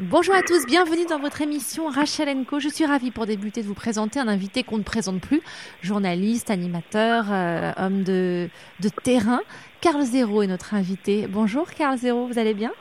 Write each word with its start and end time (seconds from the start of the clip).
Bonjour 0.00 0.34
à 0.34 0.42
tous, 0.42 0.66
bienvenue 0.66 1.06
dans 1.08 1.20
votre 1.20 1.40
émission 1.40 1.86
Rachel 1.86 2.44
Co. 2.46 2.58
Je 2.58 2.68
suis 2.68 2.84
ravie 2.84 3.12
pour 3.12 3.26
débuter 3.26 3.62
de 3.62 3.68
vous 3.68 3.74
présenter 3.74 4.18
un 4.18 4.26
invité 4.26 4.64
qu'on 4.64 4.78
ne 4.78 4.82
présente 4.82 5.20
plus, 5.20 5.40
journaliste, 5.82 6.50
animateur, 6.50 7.26
euh, 7.30 7.70
homme 7.76 8.02
de, 8.02 8.48
de 8.80 8.88
terrain. 9.04 9.38
Carl 9.80 10.02
Zéro 10.02 10.42
est 10.42 10.48
notre 10.48 10.74
invité. 10.74 11.28
Bonjour 11.30 11.70
Carl 11.70 11.96
Zéro, 11.96 12.26
vous 12.26 12.40
allez 12.40 12.54
bien? 12.54 12.72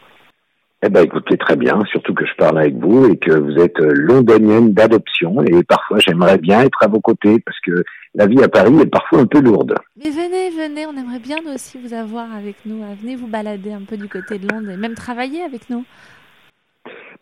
Eh 0.82 0.90
ben, 0.90 1.04
écoutez, 1.06 1.38
très 1.38 1.56
bien, 1.56 1.80
surtout 1.92 2.16
que 2.16 2.26
je 2.26 2.34
parle 2.34 2.58
avec 2.58 2.74
vous 2.78 3.06
et 3.06 3.16
que 3.16 3.32
vous 3.32 3.62
êtes 3.62 3.80
euh, 3.80 3.94
londonienne 3.94 4.74
d'adoption 4.74 5.44
et 5.44 5.62
parfois 5.62 6.00
j'aimerais 6.00 6.40
bien 6.40 6.62
être 6.62 6.82
à 6.82 6.88
vos 6.88 7.00
côtés 7.00 7.40
parce 7.46 7.60
que 7.60 7.84
la 8.16 8.26
vie 8.26 8.42
à 8.42 8.50
Paris 8.50 8.76
est 8.82 8.88
parfois 8.88 9.20
un 9.20 9.28
peu 9.28 9.40
lourde. 9.40 9.76
Mais 10.04 10.10
venez, 10.10 10.50
venez, 10.50 10.88
on 10.88 10.98
aimerait 10.98 11.20
bien 11.20 11.38
aussi 11.54 11.78
vous 11.78 11.94
avoir 11.94 12.34
avec 12.34 12.56
nous. 12.66 12.84
Venez 13.00 13.16
vous 13.16 13.28
balader 13.28 13.72
un 13.72 13.84
peu 13.84 13.98
du 13.98 14.08
côté 14.08 14.40
de 14.40 14.52
Londres 14.52 14.72
et 14.72 14.78
même 14.78 14.96
travailler 14.96 15.44
avec 15.44 15.70
nous. 15.70 15.86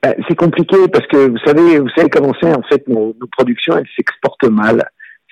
Ben, 0.04 0.16
c'est 0.28 0.36
compliqué 0.36 0.75
parce 0.91 1.05
que 1.07 1.30
vous 1.30 1.38
savez, 1.46 1.80
vous 1.80 1.89
savez 1.95 2.09
comment 2.09 2.34
c'est 2.41 2.54
en 2.54 2.63
fait 2.63 2.88
nos, 2.88 3.16
nos 3.20 3.27
productions, 3.27 3.77
elles 3.77 3.88
s'exportent 3.95 4.49
mal. 4.49 4.84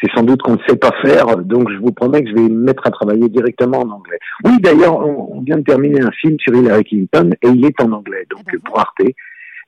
C'est 0.02 0.12
sans 0.16 0.24
doute 0.24 0.42
qu'on 0.42 0.54
ne 0.54 0.64
sait 0.68 0.78
pas 0.78 0.92
faire, 1.02 1.26
donc 1.38 1.70
je 1.70 1.78
vous 1.78 1.92
promets 1.92 2.24
que 2.24 2.30
je 2.30 2.36
vais 2.36 2.48
me 2.48 2.64
mettre 2.64 2.88
à 2.88 2.92
travailler 2.92 3.28
directement 3.28 3.80
en 3.80 3.90
anglais. 3.90 4.20
Oui, 4.46 4.58
d'ailleurs, 4.62 4.98
on, 4.98 5.42
vient 5.42 5.58
de 5.58 5.64
terminer 5.64 6.02
un 6.02 6.12
film 6.12 6.38
sur 6.40 6.56
Hillary 6.56 6.86
Clinton 6.86 7.32
et 7.42 7.50
il 7.50 7.66
est 7.66 7.82
en 7.82 7.92
anglais, 7.92 8.26
donc 8.30 8.44
eh 8.48 8.52
ben 8.54 8.62
pour 8.64 8.80
Arte. 8.80 9.02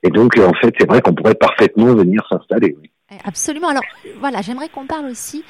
Et 0.04 0.10
donc, 0.10 0.38
en 0.38 0.54
fait, 0.54 0.74
c'est 0.80 0.88
vrai 0.88 1.02
qu'on 1.02 1.14
pourrait 1.14 1.36
parfaitement 1.36 1.94
venir 1.94 2.26
s'installer. 2.30 2.76
Oui. 2.82 2.90
Eh, 3.12 3.18
absolument. 3.26 3.70
Alors, 3.70 3.84
voilà, 4.20 4.42
j'aimerais 4.42 4.70
qu'on 4.70 4.86
parle 4.86 5.08
aussi. 5.08 5.44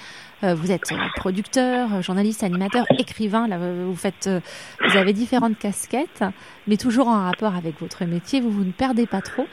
Euh, 0.44 0.55
vous 0.55 0.72
êtes 0.72 0.84
producteur, 1.16 2.02
journaliste, 2.02 2.44
animateur, 2.44 2.86
écrivain. 2.98 3.48
Là, 3.48 3.58
vous 3.58 3.95
faites, 3.95 4.27
euh, 4.27 4.40
vous 4.88 4.98
avez 4.98 5.14
différentes 5.14 5.58
casquettes, 5.58 6.23
mais 6.67 6.77
toujours 6.77 7.08
en 7.08 7.23
rapport 7.23 7.55
avec 7.55 7.80
votre 7.80 8.05
métier. 8.05 8.41
Vous 8.41 8.64
ne 8.64 8.72
perdez 8.72 9.05
pas 9.05 9.22
trop. 9.22 9.45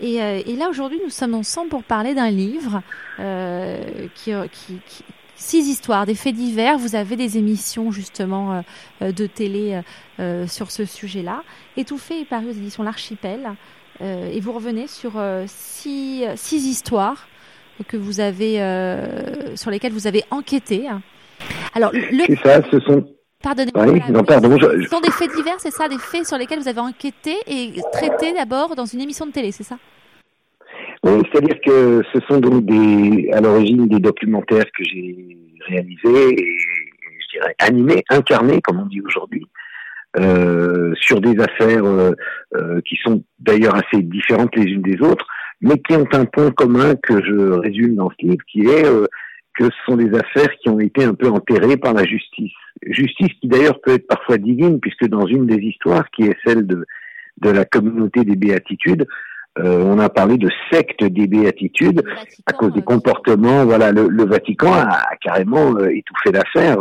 Et, 0.00 0.22
euh, 0.22 0.42
et 0.44 0.56
là, 0.56 0.68
aujourd'hui, 0.68 1.00
nous 1.02 1.10
sommes 1.10 1.34
ensemble 1.34 1.68
pour 1.68 1.82
parler 1.82 2.14
d'un 2.14 2.30
livre 2.30 2.82
euh, 3.20 4.08
qui, 4.14 4.32
qui, 4.52 4.80
qui, 4.86 5.04
six 5.36 5.68
histoires, 5.68 6.06
des 6.06 6.14
faits 6.14 6.34
divers. 6.34 6.78
Vous 6.78 6.94
avez 6.94 7.16
des 7.16 7.38
émissions 7.38 7.90
justement 7.90 8.62
euh, 9.02 9.12
de 9.12 9.26
télé 9.26 9.80
euh, 10.20 10.46
sur 10.46 10.70
ce 10.70 10.84
sujet-là. 10.84 11.42
Étouffé 11.76 12.20
est 12.20 12.24
paru 12.24 12.46
aux 12.46 12.52
éditions 12.52 12.82
L'Archipel. 12.82 13.52
Euh, 14.00 14.30
et 14.30 14.40
vous 14.40 14.52
revenez 14.52 14.88
sur 14.88 15.12
six, 15.46 16.24
six 16.34 16.66
histoires 16.66 17.28
que 17.88 17.96
vous 17.96 18.20
avez, 18.20 18.56
sur 19.56 19.70
lesquelles 19.70 19.92
vous 19.92 20.06
avez 20.06 20.24
enquêté. 20.30 20.88
Alors, 21.74 21.92
le... 21.92 22.24
C'est 22.26 22.38
ça, 22.38 22.60
ce 22.70 22.80
sont 22.80 23.04
Pardonnez-moi. 23.44 23.86
Oui, 23.86 24.00
non, 24.10 24.24
pardon, 24.24 24.56
Ce 24.58 24.88
sont 24.88 25.00
des 25.00 25.10
faits 25.10 25.30
divers, 25.36 25.56
c'est 25.58 25.70
ça, 25.70 25.86
des 25.86 25.98
faits 25.98 26.26
sur 26.26 26.38
lesquels 26.38 26.58
vous 26.60 26.68
avez 26.68 26.80
enquêté 26.80 27.34
et 27.46 27.74
traité 27.92 28.32
d'abord 28.32 28.74
dans 28.74 28.86
une 28.86 29.02
émission 29.02 29.26
de 29.26 29.32
télé, 29.32 29.52
c'est 29.52 29.64
ça? 29.64 29.76
Oui, 31.02 31.20
c'est-à-dire 31.30 31.60
que 31.60 32.02
ce 32.14 32.20
sont 32.26 32.40
donc 32.40 32.64
des, 32.64 33.30
à 33.34 33.42
l'origine 33.42 33.86
des 33.86 33.98
documentaires 33.98 34.64
que 34.74 34.82
j'ai 34.82 35.36
réalisés 35.68 36.32
et, 36.32 36.56
je 36.58 37.38
dirais, 37.38 37.54
animés, 37.58 38.02
incarnés, 38.08 38.62
comme 38.62 38.80
on 38.80 38.86
dit 38.86 39.02
aujourd'hui, 39.02 39.46
euh, 40.18 40.94
sur 40.94 41.20
des 41.20 41.38
affaires 41.38 41.84
euh, 41.84 42.12
euh, 42.54 42.80
qui 42.88 42.96
sont 43.04 43.22
d'ailleurs 43.38 43.74
assez 43.74 44.02
différentes 44.02 44.56
les 44.56 44.64
unes 44.64 44.80
des 44.80 44.98
autres, 45.02 45.26
mais 45.60 45.78
qui 45.78 45.94
ont 45.94 46.06
un 46.12 46.24
point 46.24 46.50
commun 46.50 46.94
que 46.96 47.24
je 47.24 47.52
résume 47.52 47.96
dans 47.96 48.10
ce 48.10 48.26
livre, 48.26 48.44
qui 48.50 48.66
est 48.66 48.84
euh, 48.84 49.06
que 49.56 49.64
ce 49.64 49.76
sont 49.86 49.96
des 49.96 50.12
affaires 50.16 50.52
qui 50.60 50.68
ont 50.68 50.80
été 50.80 51.04
un 51.04 51.14
peu 51.14 51.28
enterrées 51.28 51.76
par 51.76 51.94
la 51.94 52.04
justice. 52.04 52.52
Justice 52.82 53.32
qui 53.40 53.48
d'ailleurs 53.48 53.80
peut 53.80 53.94
être 53.94 54.06
parfois 54.06 54.36
divine, 54.36 54.80
puisque 54.80 55.06
dans 55.06 55.26
une 55.26 55.46
des 55.46 55.62
histoires, 55.62 56.10
qui 56.10 56.24
est 56.24 56.36
celle 56.44 56.66
de, 56.66 56.84
de 57.40 57.50
la 57.50 57.64
communauté 57.64 58.24
des 58.24 58.36
béatitudes, 58.36 59.06
euh, 59.60 59.84
on 59.84 60.00
a 60.00 60.08
parlé 60.08 60.36
de 60.36 60.50
secte 60.72 61.04
des 61.04 61.28
béatitudes 61.28 62.02
à 62.46 62.52
cause 62.52 62.72
des 62.72 62.82
comportements. 62.82 63.64
Voilà, 63.64 63.92
le, 63.92 64.08
le 64.08 64.24
Vatican 64.24 64.72
a, 64.72 65.00
carrément 65.20 65.76
euh, 65.76 65.90
étouffé 65.90 66.32
l'affaire 66.32 66.78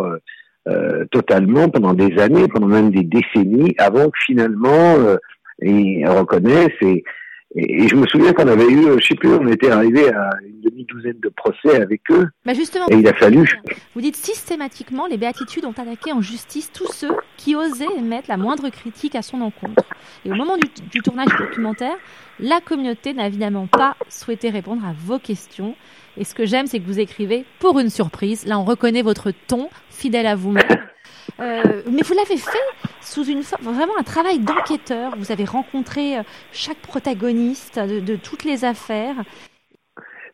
euh, 0.67 1.05
totalement 1.11 1.69
pendant 1.69 1.93
des 1.93 2.17
années, 2.19 2.47
pendant 2.47 2.67
même 2.67 2.89
des 2.89 3.03
décennies, 3.03 3.75
avant 3.77 4.05
que 4.05 4.17
finalement 4.25 4.95
euh, 4.97 5.17
ils 5.61 6.07
reconnaissent 6.07 6.81
et 6.81 7.03
et, 7.55 7.87
je 7.87 7.95
me 7.95 8.07
souviens 8.07 8.33
qu'on 8.33 8.47
avait 8.47 8.69
eu, 8.69 8.83
je 8.99 9.05
sais 9.05 9.15
plus, 9.15 9.29
on 9.29 9.47
était 9.47 9.69
arrivé 9.69 10.09
à 10.09 10.29
une 10.43 10.61
demi-douzaine 10.61 11.19
de 11.19 11.29
procès 11.29 11.81
avec 11.81 12.01
eux. 12.11 12.27
Bah 12.45 12.53
justement, 12.53 12.87
et 12.89 12.95
il 12.95 13.07
a 13.07 13.13
fallu. 13.13 13.47
Vous 13.93 14.01
dites 14.01 14.15
systématiquement, 14.15 15.05
les 15.07 15.17
béatitudes 15.17 15.65
ont 15.65 15.71
attaqué 15.71 16.11
en 16.11 16.21
justice 16.21 16.71
tous 16.71 16.91
ceux 16.91 17.15
qui 17.37 17.55
osaient 17.55 17.85
émettre 17.97 18.29
la 18.29 18.37
moindre 18.37 18.69
critique 18.69 19.15
à 19.15 19.21
son 19.21 19.41
encontre. 19.41 19.83
Et 20.25 20.31
au 20.31 20.35
moment 20.35 20.57
du, 20.57 20.67
du 20.91 21.01
tournage 21.01 21.27
du 21.27 21.37
documentaire, 21.37 21.95
la 22.39 22.59
communauté 22.61 23.13
n'a 23.13 23.27
évidemment 23.27 23.67
pas 23.67 23.95
souhaité 24.09 24.49
répondre 24.49 24.85
à 24.85 24.93
vos 24.97 25.19
questions. 25.19 25.75
Et 26.17 26.23
ce 26.23 26.33
que 26.33 26.45
j'aime, 26.45 26.67
c'est 26.67 26.79
que 26.79 26.85
vous 26.85 26.99
écrivez 26.99 27.45
pour 27.59 27.79
une 27.79 27.89
surprise. 27.89 28.45
Là, 28.45 28.59
on 28.59 28.63
reconnaît 28.63 29.01
votre 29.01 29.31
ton, 29.31 29.69
fidèle 29.89 30.27
à 30.27 30.35
vous-même. 30.35 30.63
Euh, 31.39 31.81
mais 31.91 32.01
vous 32.03 32.13
l'avez 32.13 32.37
fait 32.37 32.57
sous 33.01 33.25
une 33.25 33.43
forme, 33.43 33.63
vraiment 33.63 33.93
un 33.99 34.03
travail 34.03 34.39
d'enquêteur. 34.39 35.13
Vous 35.17 35.31
avez 35.31 35.45
rencontré 35.45 36.17
euh, 36.17 36.23
chaque 36.51 36.77
protagoniste 36.77 37.79
de, 37.79 38.15
toutes 38.15 38.43
les 38.43 38.65
affaires. 38.65 39.15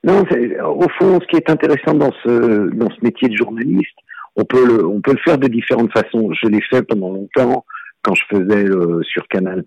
Non, 0.03 0.23
au 0.65 0.87
fond, 0.97 1.19
ce 1.21 1.27
qui 1.27 1.35
est 1.35 1.49
intéressant 1.49 1.93
dans 1.93 2.11
ce, 2.23 2.73
dans 2.73 2.89
ce 2.89 3.03
métier 3.03 3.27
de 3.27 3.35
journaliste, 3.35 3.97
on 4.35 4.45
peut, 4.45 4.65
le, 4.65 4.85
on 4.85 5.01
peut 5.01 5.11
le 5.11 5.19
faire 5.23 5.37
de 5.37 5.47
différentes 5.47 5.91
façons. 5.91 6.31
Je 6.33 6.47
l'ai 6.47 6.61
fait 6.61 6.83
pendant 6.83 7.11
longtemps 7.11 7.65
quand 8.01 8.15
je 8.15 8.23
faisais 8.29 8.65
euh, 8.65 9.01
sur 9.03 9.27
Canal+, 9.27 9.65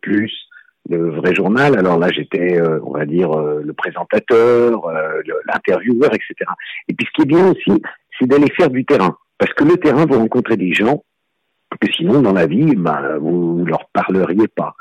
le 0.88 1.10
vrai 1.10 1.34
journal. 1.34 1.78
Alors 1.78 1.98
là, 1.98 2.08
j'étais, 2.10 2.58
euh, 2.58 2.80
on 2.84 2.92
va 2.92 3.04
dire, 3.04 3.30
le 3.36 3.72
présentateur, 3.74 4.90
l'intervieweur, 5.46 6.14
etc. 6.14 6.34
Et 6.88 6.94
puis 6.94 7.06
ce 7.06 7.12
qui 7.12 7.22
est 7.22 7.30
bien 7.30 7.50
aussi, 7.50 7.82
c'est 8.18 8.26
d'aller 8.26 8.50
faire 8.56 8.70
du 8.70 8.84
terrain. 8.84 9.16
Parce 9.38 9.52
que 9.52 9.64
le 9.64 9.76
terrain, 9.76 10.06
vous 10.06 10.18
rencontrez 10.18 10.56
des 10.56 10.72
gens 10.72 11.02
que 11.78 11.92
sinon, 11.92 12.22
dans 12.22 12.32
la 12.32 12.46
vie, 12.46 12.74
ben, 12.76 13.18
vous 13.18 13.64
leur 13.64 13.88
parleriez 13.92 14.48
pas. 14.48 14.74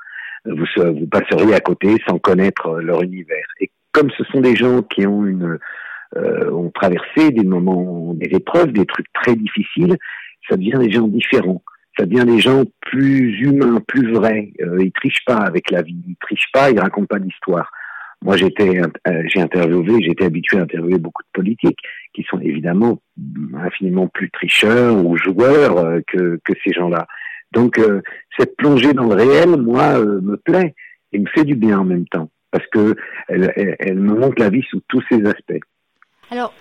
Vous, 0.45 0.65
vous 0.77 1.07
passeriez 1.07 1.53
à 1.53 1.59
côté 1.59 1.95
sans 2.07 2.17
connaître 2.17 2.79
leur 2.79 3.03
univers. 3.03 3.45
Et 3.59 3.69
comme 3.91 4.09
ce 4.17 4.23
sont 4.25 4.41
des 4.41 4.55
gens 4.55 4.81
qui 4.81 5.05
ont 5.05 5.25
une 5.25 5.59
euh, 6.17 6.51
ont 6.51 6.69
traversé 6.71 7.31
des 7.31 7.45
moments, 7.45 8.13
des 8.13 8.35
épreuves, 8.35 8.73
des 8.73 8.85
trucs 8.85 9.11
très 9.13 9.33
difficiles, 9.33 9.95
ça 10.49 10.57
devient 10.57 10.77
des 10.77 10.91
gens 10.91 11.07
différents. 11.07 11.63
Ça 11.97 12.05
devient 12.05 12.25
des 12.25 12.39
gens 12.39 12.63
plus 12.81 13.39
humains, 13.39 13.81
plus 13.87 14.11
vrais. 14.11 14.51
Euh, 14.61 14.83
ils 14.83 14.91
trichent 14.91 15.23
pas 15.25 15.37
avec 15.37 15.71
la 15.71 15.81
vie, 15.81 16.03
ils 16.05 16.17
trichent 16.17 16.51
pas, 16.51 16.69
ils 16.69 16.79
racontent 16.79 17.07
pas 17.07 17.19
d'histoire. 17.19 17.71
Moi, 18.23 18.35
j'étais, 18.35 18.81
euh, 18.81 19.23
j'ai 19.27 19.39
interviewé, 19.39 20.03
j'étais 20.03 20.25
habitué 20.25 20.57
à 20.57 20.63
interviewer 20.63 20.99
beaucoup 20.99 21.23
de 21.23 21.29
politiques 21.31 21.79
qui 22.13 22.23
sont 22.29 22.39
évidemment 22.39 23.01
infiniment 23.55 24.07
plus 24.07 24.29
tricheurs 24.31 25.05
ou 25.05 25.17
joueurs 25.17 25.77
euh, 25.77 25.99
que, 26.07 26.39
que 26.43 26.53
ces 26.63 26.73
gens-là. 26.73 27.07
Donc, 27.51 27.79
euh, 27.79 28.01
cette 28.37 28.55
plongée 28.57 28.93
dans 28.93 29.07
le 29.07 29.15
réel, 29.15 29.57
moi, 29.57 29.99
me 29.99 30.37
plaît 30.37 30.73
et 31.11 31.19
me 31.19 31.27
fait 31.27 31.43
du 31.43 31.55
bien 31.55 31.79
en 31.79 31.83
même 31.83 32.07
temps 32.07 32.29
parce 32.51 32.67
que 32.67 32.95
elle, 33.29 33.99
me 33.99 34.13
montre 34.13 34.35
la 34.37 34.49
vie 34.49 34.63
sous 34.69 34.81
tous 34.87 35.01
ses 35.09 35.25
aspects. 35.25 35.63
Alors, 36.29 36.53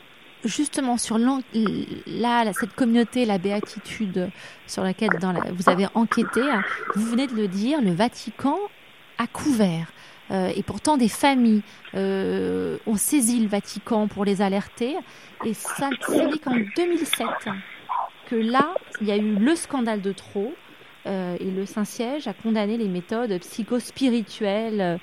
justement 0.45 0.97
sur 0.97 1.19
là, 1.19 2.53
cette 2.53 2.75
communauté, 2.75 3.27
la 3.27 3.39
béatitude 3.39 4.31
sur 4.67 4.85
laquelle 4.85 5.11
vous 5.53 5.69
avez 5.69 5.87
enquêté, 5.95 6.41
vous 6.95 7.07
venez 7.07 7.27
de 7.27 7.35
le 7.35 7.49
dire, 7.49 7.83
le 7.83 7.91
Vatican 7.91 8.57
a 9.19 9.27
couvert. 9.27 9.93
Euh, 10.31 10.51
et 10.55 10.63
pourtant, 10.63 10.97
des 10.97 11.09
familles 11.09 11.63
euh, 11.95 12.77
ont 12.87 12.97
saisi 12.97 13.41
le 13.41 13.49
Vatican 13.49 14.07
pour 14.07 14.25
les 14.25 14.43
alerter. 14.43 14.95
Et 15.45 15.55
ça, 15.55 15.91
n'est 16.09 16.39
qu'en 16.39 16.57
2007 16.77 17.27
que 18.29 18.37
là, 18.37 18.75
il 19.01 19.09
y 19.09 19.13
a 19.13 19.17
eu 19.17 19.35
le 19.35 19.55
scandale 19.57 20.01
de 20.01 20.13
trop. 20.13 20.53
Euh, 21.07 21.37
et 21.41 21.51
le 21.51 21.65
Saint-Siège 21.65 22.29
a 22.29 22.35
condamné 22.35 22.77
les 22.77 22.89
méthodes 22.89 23.39
psychospirituelles 23.41 24.99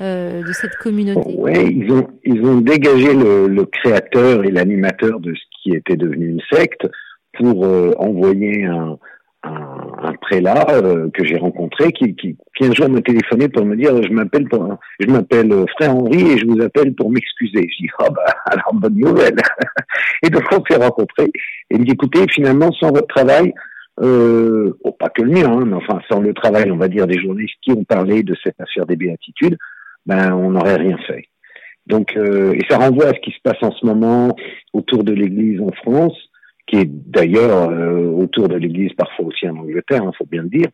de 0.00 0.52
cette 0.52 0.74
communauté. 0.78 1.32
Oui, 1.36 1.52
ils 1.76 1.92
ont, 1.92 2.08
ils 2.24 2.42
ont 2.42 2.60
dégagé 2.60 3.14
le, 3.14 3.64
créateur 3.66 4.44
et 4.44 4.50
l'animateur 4.50 5.20
de 5.20 5.32
ce 5.32 5.40
qui 5.62 5.76
était 5.76 5.96
devenu 5.96 6.26
une 6.30 6.40
secte 6.50 6.88
pour 7.34 7.62
envoyer 8.00 8.64
un, 8.64 8.98
un, 9.44 10.12
prélat 10.20 10.66
euh, 10.70 11.08
que 11.12 11.24
j'ai 11.24 11.36
rencontré 11.36 11.92
qui, 11.92 12.14
qui, 12.14 12.36
qui, 12.56 12.64
un 12.64 12.72
jour 12.72 12.88
m'a 12.88 13.00
téléphoné 13.00 13.48
pour 13.48 13.64
me 13.64 13.76
dire 13.76 13.90
je 14.02 14.12
m'appelle 14.12 14.48
pour 14.48 14.78
je 15.00 15.06
m'appelle 15.06 15.52
euh, 15.52 15.64
frère 15.76 15.96
Henri 15.96 16.32
et 16.32 16.38
je 16.38 16.46
vous 16.46 16.60
appelle 16.60 16.94
pour 16.94 17.10
m'excuser. 17.10 17.68
Je 17.68 17.84
dis 17.84 17.90
ah 17.98 18.10
bah 18.10 18.24
alors 18.46 18.74
bonne 18.74 18.94
nouvelle. 18.94 19.36
et 20.22 20.30
donc 20.30 20.44
on 20.52 20.64
s'est 20.64 20.82
rencontrés 20.82 21.30
et 21.70 21.74
il 21.74 21.80
me 21.80 21.84
dit 21.84 21.92
écoutez 21.92 22.26
finalement 22.28 22.70
sans 22.72 22.92
votre 22.92 23.08
travail 23.08 23.52
euh, 24.00 24.78
oh, 24.84 24.92
pas 24.92 25.10
que 25.10 25.22
le 25.22 25.30
mien, 25.30 25.50
hein, 25.50 25.64
mais 25.66 25.76
enfin 25.76 26.00
sans 26.10 26.20
le 26.20 26.32
travail 26.34 26.70
on 26.70 26.76
va 26.76 26.88
dire 26.88 27.06
des 27.06 27.20
journalistes 27.20 27.56
qui 27.62 27.72
ont 27.72 27.84
parlé 27.84 28.22
de 28.22 28.34
cette 28.42 28.60
affaire 28.60 28.86
des 28.86 28.96
béatitudes, 28.96 29.58
ben 30.06 30.32
on 30.32 30.50
n'aurait 30.52 30.76
rien 30.76 30.98
fait. 31.06 31.24
Donc 31.86 32.16
euh, 32.16 32.54
et 32.54 32.60
ça 32.70 32.78
renvoie 32.78 33.06
à 33.06 33.14
ce 33.14 33.20
qui 33.20 33.32
se 33.32 33.40
passe 33.42 33.62
en 33.62 33.72
ce 33.72 33.84
moment 33.84 34.34
autour 34.72 35.04
de 35.04 35.12
l'Église 35.12 35.60
en 35.60 35.72
France 35.72 36.16
qui 36.66 36.76
est 36.76 36.88
d'ailleurs 36.88 37.70
euh, 37.70 38.06
autour 38.10 38.48
de 38.48 38.56
l'Église, 38.56 38.92
parfois 38.94 39.26
aussi 39.26 39.48
en 39.48 39.56
Angleterre, 39.56 40.02
il 40.02 40.08
hein, 40.08 40.12
faut 40.16 40.26
bien 40.26 40.42
le 40.42 40.48
dire. 40.48 40.68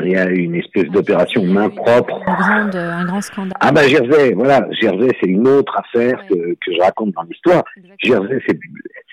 il 0.00 0.10
y 0.10 0.16
a 0.16 0.28
une 0.28 0.56
espèce 0.56 0.86
d'opération 0.90 1.44
main 1.44 1.70
propre. 1.70 2.20
un 2.26 3.04
grand 3.04 3.20
scandale. 3.20 3.56
Ah 3.60 3.72
bah 3.72 3.86
Jersey, 3.86 4.32
voilà, 4.34 4.66
Jersey 4.72 5.10
c'est 5.20 5.28
une 5.28 5.46
autre 5.46 5.76
affaire 5.78 6.26
que, 6.28 6.34
que 6.34 6.72
je 6.72 6.80
raconte 6.80 7.14
dans 7.14 7.22
l'histoire. 7.22 7.64
Jersey 8.02 8.40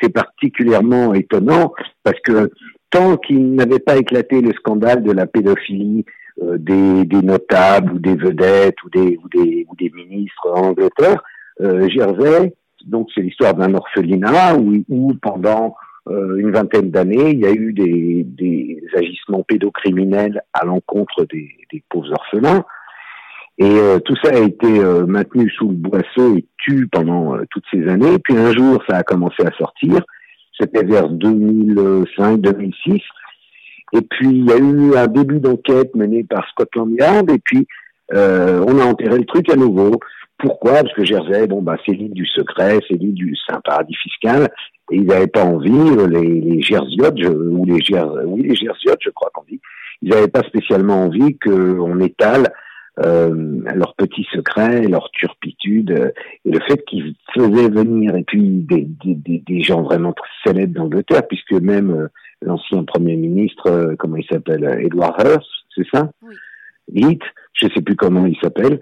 c'est 0.01 0.09
particulièrement 0.09 1.13
étonnant 1.13 1.73
parce 2.03 2.19
que 2.21 2.51
tant 2.89 3.17
qu'il 3.17 3.55
n'avait 3.55 3.79
pas 3.79 3.97
éclaté 3.97 4.41
le 4.41 4.51
scandale 4.53 5.03
de 5.03 5.11
la 5.11 5.25
pédophilie 5.25 6.05
euh, 6.41 6.57
des, 6.57 7.05
des, 7.05 7.21
notables 7.21 7.93
ou 7.93 7.99
des 7.99 8.15
vedettes 8.15 8.81
ou 8.83 8.89
des, 8.89 9.17
ou 9.23 9.29
des, 9.29 9.65
ou 9.69 9.75
des 9.75 9.89
ministres 9.91 10.49
en 10.53 10.69
Angleterre, 10.69 11.23
euh, 11.61 11.87
Jersey, 11.89 12.53
donc 12.85 13.09
c'est 13.13 13.21
l'histoire 13.21 13.53
d'un 13.53 13.73
orphelinat 13.73 14.55
où, 14.55 14.83
où 14.89 15.13
pendant 15.21 15.75
une 16.09 16.51
vingtaine 16.51 16.89
d'années, 16.89 17.31
il 17.31 17.39
y 17.39 17.45
a 17.45 17.51
eu 17.51 17.73
des, 17.73 18.81
agissements 18.95 19.43
pédocriminels 19.43 20.41
à 20.53 20.65
l'encontre 20.65 21.25
des, 21.25 21.55
pauvres 21.89 22.11
orphelins. 22.11 22.65
Et 23.57 23.69
euh, 23.69 23.99
tout 23.99 24.15
ça 24.23 24.31
a 24.33 24.39
été 24.39 24.79
euh, 24.79 25.05
maintenu 25.05 25.49
sous 25.51 25.69
le 25.69 25.75
boisseau 25.75 26.35
et 26.35 26.45
tu 26.57 26.87
pendant 26.87 27.37
toutes 27.51 27.63
ces 27.71 27.87
années. 27.87 28.17
Puis 28.19 28.35
un 28.35 28.51
jour, 28.51 28.83
ça 28.89 28.97
a 28.97 29.03
commencé 29.03 29.43
à 29.45 29.51
sortir. 29.57 30.01
C'était 30.59 30.83
vers 30.83 31.09
2005-2006. 31.09 33.01
Et 33.93 34.01
puis, 34.01 34.29
il 34.29 34.49
y 34.49 34.51
a 34.51 34.57
eu 34.57 34.95
un 34.95 35.07
début 35.07 35.39
d'enquête 35.39 35.95
menée 35.95 36.23
par 36.23 36.47
Scotland 36.49 36.91
Yard. 36.97 37.29
Et 37.29 37.39
puis, 37.39 37.67
on 38.11 38.79
a 38.79 38.85
enterré 38.85 39.17
le 39.17 39.25
truc 39.25 39.49
à 39.49 39.55
nouveau. 39.55 39.99
Pourquoi? 40.41 40.73
Parce 40.73 40.93
que 40.93 41.05
Jersey, 41.05 41.47
bon, 41.47 41.61
bah, 41.61 41.77
c'est 41.85 41.91
l'île 41.91 42.13
du 42.13 42.25
secret, 42.25 42.79
c'est 42.87 42.95
l'île 42.95 43.13
du, 43.13 43.35
un 43.49 43.61
paradis 43.61 43.95
fiscal, 43.95 44.49
et 44.91 44.97
ils 44.97 45.05
n'avaient 45.05 45.27
pas 45.27 45.43
envie, 45.43 45.71
euh, 45.71 46.07
les, 46.07 46.41
les 46.41 46.61
Gersiotes, 46.61 47.19
ou 47.23 47.65
les 47.65 47.79
oui, 48.25 48.43
les 48.43 48.55
Gersiotes, 48.55 48.99
je 49.01 49.09
crois 49.09 49.31
qu'on 49.33 49.43
dit, 49.49 49.59
ils 50.01 50.09
n'avaient 50.09 50.27
pas 50.27 50.43
spécialement 50.43 51.05
envie 51.05 51.37
qu'on 51.39 51.99
étale 51.99 52.51
euh, 53.05 53.61
leurs 53.73 53.95
petits 53.95 54.27
secrets, 54.33 54.81
leur 54.81 55.09
turpitude, 55.11 55.91
euh, 55.91 56.11
et 56.43 56.51
le 56.51 56.59
fait 56.67 56.83
qu'ils 56.85 57.15
faisaient 57.33 57.69
venir, 57.69 58.15
et 58.15 58.23
puis 58.23 58.41
des, 58.41 58.85
des, 59.05 59.43
des 59.47 59.63
gens 59.63 59.81
vraiment 59.81 60.13
très 60.13 60.29
célèbres 60.45 60.73
d'Angleterre, 60.73 61.25
puisque 61.27 61.53
même 61.53 61.91
euh, 61.91 62.07
l'ancien 62.41 62.83
Premier 62.83 63.15
ministre, 63.15 63.95
comment 63.97 64.17
il 64.17 64.25
s'appelle, 64.25 64.65
Edward 64.81 65.15
Hearst, 65.19 65.47
c'est 65.73 65.87
ça? 65.93 66.11
Oui. 66.21 66.35
Heath, 66.93 67.23
je 67.53 67.67
sais 67.73 67.81
plus 67.81 67.95
comment 67.95 68.25
il 68.25 68.35
s'appelle, 68.41 68.81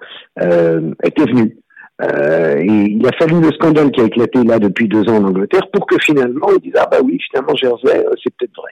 était 1.03 1.25
venu. 1.25 1.57
Euh, 2.01 2.57
et 2.57 2.65
il 2.65 3.05
a 3.05 3.11
fallu 3.17 3.41
le 3.41 3.51
scandale 3.51 3.91
qui 3.91 3.99
a 3.99 4.05
éclaté 4.05 4.43
là 4.43 4.57
depuis 4.57 4.87
deux 4.87 5.07
ans 5.09 5.17
en 5.17 5.25
Angleterre 5.25 5.69
pour 5.73 5.85
que 5.85 5.97
finalement 5.99 6.47
ils 6.55 6.61
disent 6.61 6.79
ah 6.79 6.87
bah 6.89 6.99
oui 7.03 7.19
finalement 7.29 7.53
Jersey 7.55 8.05
euh, 8.05 8.13
c'est 8.23 8.33
peut-être 8.35 8.55
vrai. 8.55 8.71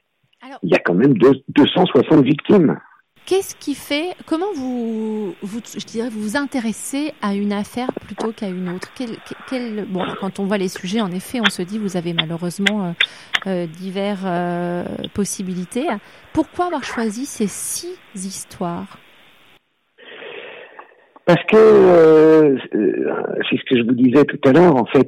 il 0.63 0.69
y 0.69 0.75
a 0.75 0.79
quand 0.79 0.94
même 0.94 1.13
deux, 1.18 1.33
260 1.50 2.24
victimes. 2.24 2.79
Qu'est-ce 3.25 3.56
qui 3.57 3.75
fait 3.75 4.15
comment 4.25 4.53
vous 4.56 5.35
vous 5.41 5.59
je 5.77 5.85
dirais 5.85 6.07
vous 6.09 6.21
vous 6.21 6.38
intéressez 6.38 7.12
à 7.21 7.35
une 7.35 7.51
affaire 7.51 7.91
plutôt 8.06 8.31
qu'à 8.31 8.47
une 8.47 8.69
autre? 8.69 8.94
Quel, 9.50 9.85
bon 9.89 10.06
quand 10.21 10.39
on 10.39 10.45
voit 10.45 10.57
les 10.57 10.69
sujets 10.69 11.01
en 11.01 11.12
effet 11.12 11.41
on 11.41 11.50
se 11.50 11.62
dit 11.62 11.80
vous 11.80 11.97
avez 11.97 12.13
malheureusement 12.13 12.95
euh, 13.45 13.68
diverses 13.68 14.88
possibilités. 15.13 15.88
Pourquoi 16.31 16.68
avoir 16.68 16.85
choisi 16.85 17.25
ces 17.25 17.47
six 17.47 17.97
histoires? 18.15 18.97
Parce 21.27 21.44
que 21.44 21.57
euh, 21.57 22.57
c'est 22.71 23.57
ce 23.57 23.63
que 23.69 23.77
je 23.77 23.83
vous 23.83 23.95
disais 23.95 24.24
tout 24.24 24.39
à 24.45 24.53
l'heure, 24.53 24.77
en 24.77 24.85
fait, 24.85 25.06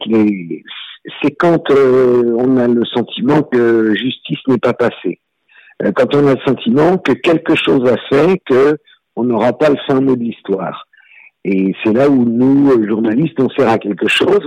c'est 1.23 1.31
quand 1.31 1.71
euh, 1.71 2.35
on 2.37 2.57
a 2.57 2.67
le 2.67 2.83
sentiment 2.83 3.41
que 3.41 3.95
justice 3.95 4.39
n'est 4.49 4.57
pas 4.57 4.73
passée. 4.73 5.21
Euh, 5.81 5.93
quand 5.95 6.13
on 6.13 6.27
a 6.27 6.33
le 6.33 6.41
sentiment 6.45 6.97
que 6.97 7.13
quelque 7.13 7.55
chose 7.55 7.89
a 7.89 7.95
fait 8.09 8.41
que 8.45 8.77
on 9.15 9.23
n'aura 9.23 9.53
pas 9.53 9.69
le 9.69 9.77
fin 9.87 10.01
mot 10.01 10.17
de 10.17 10.23
l'histoire. 10.23 10.87
Et 11.45 11.73
c'est 11.83 11.93
là 11.93 12.09
où 12.09 12.25
nous, 12.25 12.85
journalistes, 12.85 13.39
on 13.39 13.49
sert 13.49 13.69
à 13.69 13.77
quelque 13.77 14.09
chose, 14.09 14.45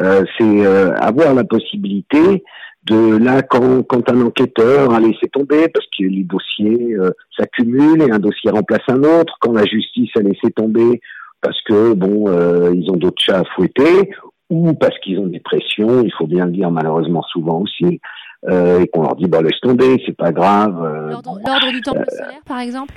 c'est 0.00 0.66
avoir 1.00 1.34
la 1.34 1.42
possibilité 1.42 2.44
de 2.84 3.16
là 3.16 3.42
quand, 3.42 3.82
quand 3.82 4.10
un 4.10 4.22
enquêteur 4.22 4.92
a 4.92 5.00
laissé 5.00 5.28
tomber 5.32 5.68
parce 5.68 5.86
que 5.86 6.04
les 6.04 6.24
dossiers 6.24 6.94
euh, 6.94 7.10
s'accumulent 7.36 8.02
et 8.02 8.10
un 8.10 8.18
dossier 8.18 8.50
remplace 8.50 8.82
un 8.88 9.02
autre, 9.02 9.34
quand 9.40 9.52
la 9.52 9.64
justice 9.64 10.10
a 10.16 10.20
laissé 10.20 10.50
tomber 10.54 11.00
parce 11.40 11.60
que 11.62 11.92
bon 11.94 12.28
euh, 12.28 12.72
ils 12.74 12.90
ont 12.90 12.96
d'autres 12.96 13.22
chats 13.22 13.40
à 13.40 13.44
fouetter 13.54 14.10
ou 14.50 14.72
parce 14.74 14.98
qu'ils 15.00 15.18
ont 15.18 15.26
des 15.26 15.40
pressions, 15.40 16.02
il 16.02 16.12
faut 16.16 16.26
bien 16.26 16.46
le 16.46 16.52
dire 16.52 16.70
malheureusement 16.70 17.22
souvent 17.22 17.60
aussi, 17.60 18.00
euh, 18.48 18.80
et 18.80 18.88
qu'on 18.88 19.02
leur 19.02 19.16
dit 19.16 19.26
bah 19.26 19.42
laisse 19.42 19.60
tomber, 19.60 20.02
c'est 20.06 20.16
pas 20.16 20.32
grave. 20.32 20.72
L'ordre 21.10 21.70
du 21.70 21.82
temps 21.82 21.92
solaire 21.92 22.40
par 22.46 22.60
exemple? 22.60 22.94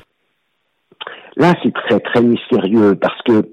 Là 1.36 1.54
c'est 1.64 1.74
très 1.74 2.00
très 2.00 2.22
mystérieux 2.22 2.96
parce 2.96 3.22
que 3.24 3.44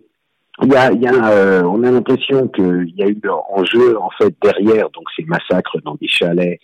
il 0.63 0.73
y 0.73 0.77
a, 0.77 0.93
il 0.93 1.01
y 1.01 1.07
a 1.07 1.31
euh, 1.31 1.63
on 1.63 1.83
a 1.85 1.91
l'impression 1.91 2.49
qu'il 2.49 2.93
y 2.97 3.03
a 3.03 3.09
eu 3.09 3.21
en 3.29 3.65
jeu 3.65 3.99
en 3.99 4.11
fait 4.11 4.35
derrière 4.43 4.91
donc 4.91 5.05
ces 5.17 5.25
massacres 5.25 5.79
dans 5.85 5.95
des 5.95 6.09
chalets 6.09 6.59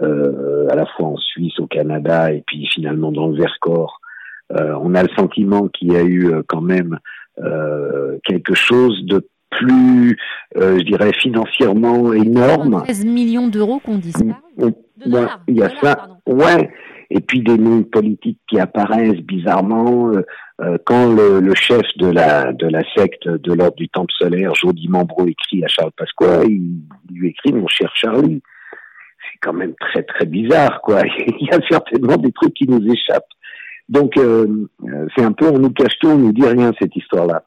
euh, 0.00 0.68
à 0.70 0.74
la 0.74 0.86
fois 0.86 1.08
en 1.08 1.16
Suisse, 1.16 1.58
au 1.58 1.66
Canada 1.66 2.32
et 2.32 2.42
puis 2.46 2.66
finalement 2.72 3.12
dans 3.12 3.28
le 3.28 3.36
Vercors. 3.36 4.00
Euh, 4.52 4.74
on 4.80 4.94
a 4.94 5.02
le 5.02 5.08
sentiment 5.16 5.68
qu'il 5.68 5.92
y 5.92 5.96
a 5.96 6.02
eu 6.02 6.32
euh, 6.32 6.42
quand 6.46 6.60
même 6.60 6.98
euh, 7.42 8.18
quelque 8.24 8.54
chose 8.54 9.04
de 9.06 9.26
plus, 9.50 10.16
je 10.56 10.82
dirais, 10.82 11.12
financièrement 11.12 12.14
énorme. 12.14 12.82
13 12.84 13.04
millions 13.04 13.48
d'euros 13.48 13.80
qu'on 13.84 13.98
disparu. 13.98 14.32
il 14.56 15.54
y 15.54 15.62
a 15.62 15.68
ça. 15.82 16.08
Ouais 16.26 16.70
et 17.14 17.20
puis 17.20 17.42
des 17.42 17.58
noms 17.58 17.82
politiques 17.82 18.40
qui 18.48 18.58
apparaissent 18.58 19.20
bizarrement. 19.20 20.08
Euh, 20.08 20.24
euh, 20.62 20.78
quand 20.86 21.12
le, 21.12 21.40
le, 21.40 21.54
chef 21.54 21.82
de 21.96 22.06
la 22.06 22.52
de 22.52 22.66
la 22.66 22.82
secte 22.96 23.28
de 23.28 23.52
l'ordre 23.52 23.76
du 23.76 23.88
Temple 23.88 24.12
solaire, 24.18 24.54
Jody 24.54 24.88
Mambro, 24.88 25.26
écrit 25.26 25.62
à 25.62 25.68
Charles 25.68 25.92
Pasqua, 25.96 26.44
il, 26.44 26.80
lui 27.10 27.28
écrit 27.28 27.52
mon 27.52 27.68
cher 27.68 27.92
Charlie. 27.94 28.42
C'est 29.20 29.38
quand 29.42 29.52
même 29.52 29.74
très 29.78 30.02
très 30.04 30.24
bizarre, 30.24 30.80
quoi. 30.82 31.02
il 31.18 31.46
y 31.46 31.54
a 31.54 31.58
certainement 31.68 32.16
des 32.16 32.32
trucs 32.32 32.54
qui 32.54 32.66
nous 32.66 32.82
échappent. 32.90 33.24
Donc 33.90 34.16
euh, 34.16 34.46
c'est 35.14 35.24
un 35.24 35.32
peu 35.32 35.48
on 35.48 35.58
nous 35.58 35.70
cache 35.70 35.98
tout, 36.00 36.08
on 36.08 36.18
nous 36.18 36.32
dit 36.32 36.46
rien 36.46 36.72
cette 36.80 36.96
histoire-là. 36.96 37.42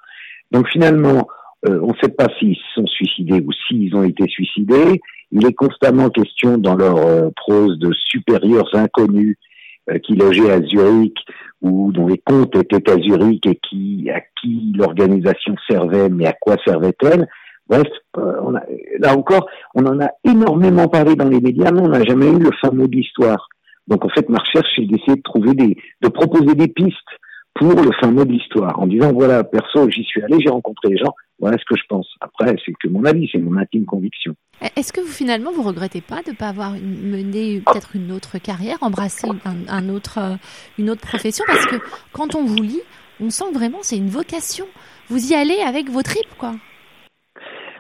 Donc 0.52 0.68
finalement, 0.70 1.28
on 1.68 1.88
ne 1.88 1.98
sait 2.00 2.10
pas 2.10 2.28
s'ils 2.38 2.56
se 2.56 2.74
sont 2.76 2.86
suicidés 2.86 3.44
ou 3.44 3.52
s'ils 3.68 3.96
ont 3.96 4.04
été 4.04 4.28
suicidés. 4.28 5.02
Il 5.32 5.48
est 5.48 5.54
constamment 5.54 6.12
question 6.12 6.60
dans 6.60 6.76
leur 6.76 7.34
prose 7.34 7.80
de 7.80 7.92
supérieurs 7.94 8.70
inconnus 8.76 9.36
euh, 9.36 9.55
qui 10.04 10.16
logeait 10.16 10.52
à 10.52 10.62
Zurich 10.62 11.18
ou 11.62 11.92
dont 11.92 12.08
les 12.08 12.18
comptes 12.18 12.56
étaient 12.56 12.92
à 12.92 12.98
Zurich 12.98 13.46
et 13.46 13.56
qui 13.56 14.10
à 14.10 14.22
qui 14.42 14.74
l'organisation 14.76 15.56
servait, 15.70 16.10
mais 16.10 16.28
à 16.28 16.34
quoi 16.34 16.58
servait-elle? 16.66 17.28
Bref, 17.68 17.88
euh, 18.18 18.34
on 18.44 18.56
a, 18.56 18.62
là 19.00 19.18
encore, 19.18 19.48
on 19.74 19.86
en 19.86 20.00
a 20.00 20.10
énormément 20.24 20.88
parlé 20.88 21.16
dans 21.16 21.28
les 21.28 21.42
médias, 21.42 21.72
mais 21.72 21.82
on 21.82 21.90
n'a 21.90 22.04
jamais 22.04 22.30
eu 22.30 22.40
le 22.40 22.52
fameux 22.62 22.88
de 22.88 22.96
l'histoire. 22.96 23.48
Donc 23.88 24.06
en 24.06 24.10
fait, 24.10 24.30
ma 24.30 24.38
recherche, 24.38 24.68
c'est 24.76 24.86
d'essayer 24.86 25.18
de 25.18 25.22
trouver 25.24 25.54
des, 25.54 25.78
de 26.02 26.08
proposer 26.10 26.54
des 26.54 26.68
pistes 26.68 26.98
pour 27.56 27.74
le 27.74 27.92
fin 28.00 28.12
mot 28.12 28.26
de 28.26 28.32
l'histoire, 28.32 28.78
en 28.80 28.86
disant 28.86 29.14
voilà, 29.14 29.44
perso, 29.44 29.90
j'y 29.90 30.04
suis 30.04 30.22
allé, 30.22 30.38
j'ai 30.40 30.50
rencontré 30.50 30.90
les 30.90 30.98
gens, 30.98 31.14
voilà 31.40 31.58
ce 31.58 31.66
que 31.66 31.76
je 31.76 31.84
pense. 31.88 32.08
Après, 32.22 32.56
c'est 32.66 32.74
que 32.82 32.88
mon 32.88 33.04
avis, 33.06 33.30
c'est 33.32 33.40
mon 33.40 33.58
intime 33.58 33.86
conviction. 33.86 34.36
Est-ce 34.76 34.94
que 34.94 35.02
vous 35.02 35.12
finalement 35.12 35.52
vous 35.52 35.64
regrettez 35.64 36.02
pas 36.02 36.22
de 36.24 36.32
ne 36.32 36.36
pas 36.36 36.48
avoir 36.48 36.72
mené 36.72 37.62
peut-être 37.62 37.96
une 37.96 38.12
autre 38.12 38.38
carrière, 38.38 38.78
embrasser 38.82 39.28
un, 39.68 39.90
autre, 39.90 40.18
euh, 40.20 40.36
une 40.80 40.90
autre 40.90 41.02
profession? 41.02 41.44
Parce 41.48 41.66
que 41.66 41.76
quand 42.14 42.36
on 42.36 42.46
vous 42.46 42.62
lit, 42.62 42.82
on 43.20 43.30
sent 43.30 43.52
vraiment 43.54 43.80
c'est 43.82 43.98
une 43.98 44.10
vocation. 44.10 44.66
Vous 45.10 45.32
y 45.32 45.36
allez 45.36 45.60
avec 45.66 45.90
vos 45.90 46.02
tripes, 46.02 46.36
quoi. 46.38 46.54